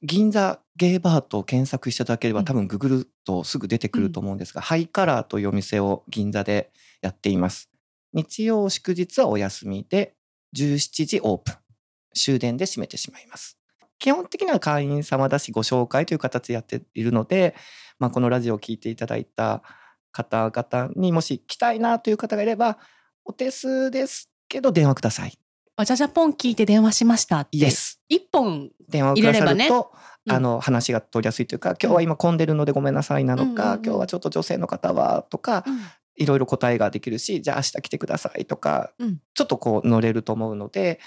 [0.01, 6.71] 銀座ゲイバーと検索していただければ、うん多分ググるとすぐ出てくると思うんですが、ハイカラーというお店を銀座で
[7.01, 7.69] やっています。
[8.13, 10.15] 日曜祝日はお休みで
[10.55, 11.55] 17時オープン。
[12.15, 13.57] 終電で閉めてしまいます。
[13.97, 17.55] 基本的には会員様だしご紹介という形でやっているので、
[17.99, 19.63] まあ、このラジオを聞いていただいた
[20.11, 22.78] 方々にもし来たいなという方がいれば
[23.24, 25.43] お手数ですけど電話ください。
[25.76, 27.57] あじゃじゃポン聞いて電話しましたって。
[27.57, 27.99] イエス。
[28.07, 29.91] 一本電話をくださると、
[30.28, 30.32] うん。
[30.32, 33.86] あの話が通りやすいというか今日は今混んでるのでごめんなさいなのか、うんうんうん。
[33.86, 35.65] 今日はちょっと女性の方はとか、
[36.15, 39.17] いろいろ答えができるしじゃあ明日来てくださいとか、うん。
[39.34, 40.99] ちょっとこう乗れると思うので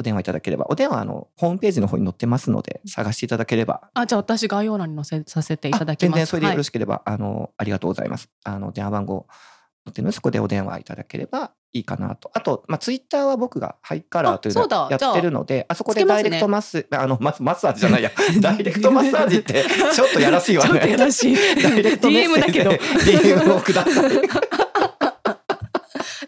[0.00, 3.88] お電話いただければお電話あのホームページの方に載ってますので探していただければ。
[3.94, 6.12] あじゃあ私概要欄に載せさせていただきます。
[6.12, 8.28] あ全然それでよろししければ、あのありがとうございます。
[8.42, 9.32] あの電話番号載
[9.88, 12.30] ってるのでそこでお電話いただければいいかなと。
[12.34, 18.10] あと、まあ、ツイッターは僕がハイカラーというのをやってるのであそこでダイレクトマッス、あのマスマッサージじゃないや。
[18.40, 19.64] ダイレクトマッサージって
[19.94, 21.36] ちょっとやらしいわちょっとやねらしい。
[21.62, 22.70] ダイレクトメッセ DM だけど。
[22.70, 24.10] ージで DM をください。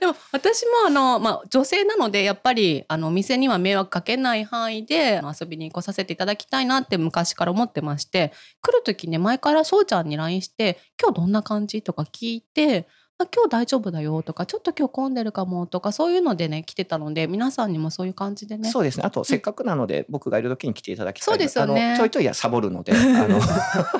[0.00, 12.88] でも私私もあの、まあ、女性なのでやっぱりあのお店には迷惑かけない範囲で遊びに来させていただきたいなって昔から思ってまして来る時ね前から翔ちゃんに LINE して「今日どんな感じ?」とか聞いて
[13.24, 18.70] 「あ今日大丈夫だよ」とか「ちょっと今日混んでるかも」とかそういうのでね来てたので皆さんにもそういう感じでね。
[18.70, 19.04] そうですね。
[19.04, 21.88] あとせっかくなので僕がいる時に来ていただきたいそうですよね。
[21.88, 22.96] あのちょいちょいやサボるので あ
[23.28, 23.40] の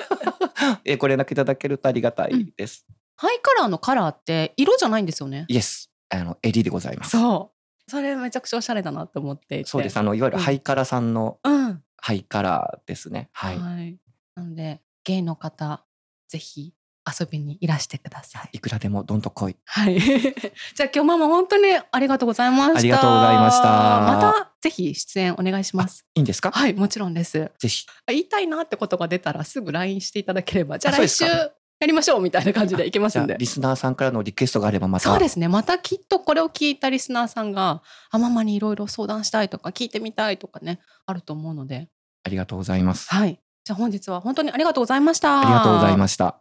[0.85, 5.45] えご連絡いただけるとありがたいです、ハイカラーのカラーって色じゃないんですよね？
[5.49, 7.11] イエスあの襟でございます。
[7.11, 7.91] そう。
[7.91, 9.97] それめちゃくちゃおしゃれだなと思ってそうです。
[9.97, 10.43] あのいわゆるうん。
[10.43, 11.83] ハイカラさんのうん。
[11.97, 13.29] ハイカラーですね。
[13.33, 13.99] はい、はい、
[14.35, 15.85] なのでゲイの方
[16.29, 16.73] ぜひ
[17.19, 18.49] 遊びにいらしてください。
[18.53, 19.99] いくらでもどんと来いはい。
[20.01, 22.79] じゃあ今日ママ本当にありがとうございました。
[22.79, 26.05] ありがとうございましたまたぜひ出演お願いします。
[26.15, 26.51] いいんですか？
[26.53, 27.51] はい、もちろんです。
[27.59, 33.37] ぜひ言いたいなってことが出たらすぐ LINE していただければ、じゃあ来週やりましょうみたいな感じでいけますんで。
[33.39, 35.49] リスナーさんからのリクエストがあればまたそうですね。
[35.49, 41.89] またきっとこれを聞いたリスナーさんが、あ、ママにいろいろ相談したいとか聞いてみたいとかね、あると思うので。
[42.23, 43.41] ありがとうございますはい。
[43.65, 45.41] じゃあ本日は本当にありがとうございました。
[45.41, 46.37] ありがとうございました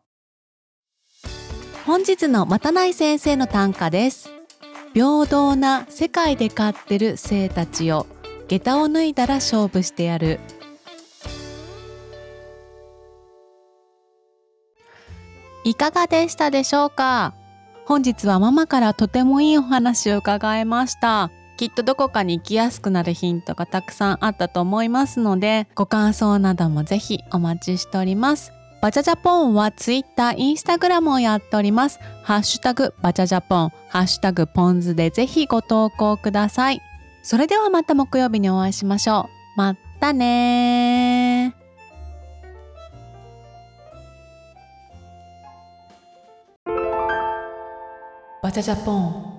[1.90, 4.30] 本日のまたない先生の短歌です。
[4.94, 8.06] 平等な世界で飼ってる生たちよ
[8.48, 10.40] 下駄を脱いだら勝負してやる。
[15.64, 17.34] いかがでしたでしょうか？
[17.88, 21.32] 本日はママからとてもいいお話を伺えました。
[21.58, 28.52] きっとどこかに行きやすくなるヒントがたくさんあったと思いますのでご感想などもぜひお待ちしております。
[28.82, 32.00] バチャジャポンはツイッター、インスタグラムをやっております。
[32.24, 36.82] ハッシュタグバチャジャポン、ハッシュタグポンズでぜひご投稿ください。
[37.22, 39.60] それではまた木曜日にお会いしましょう。
[39.60, 41.54] またね
[48.42, 49.39] バチャジャポン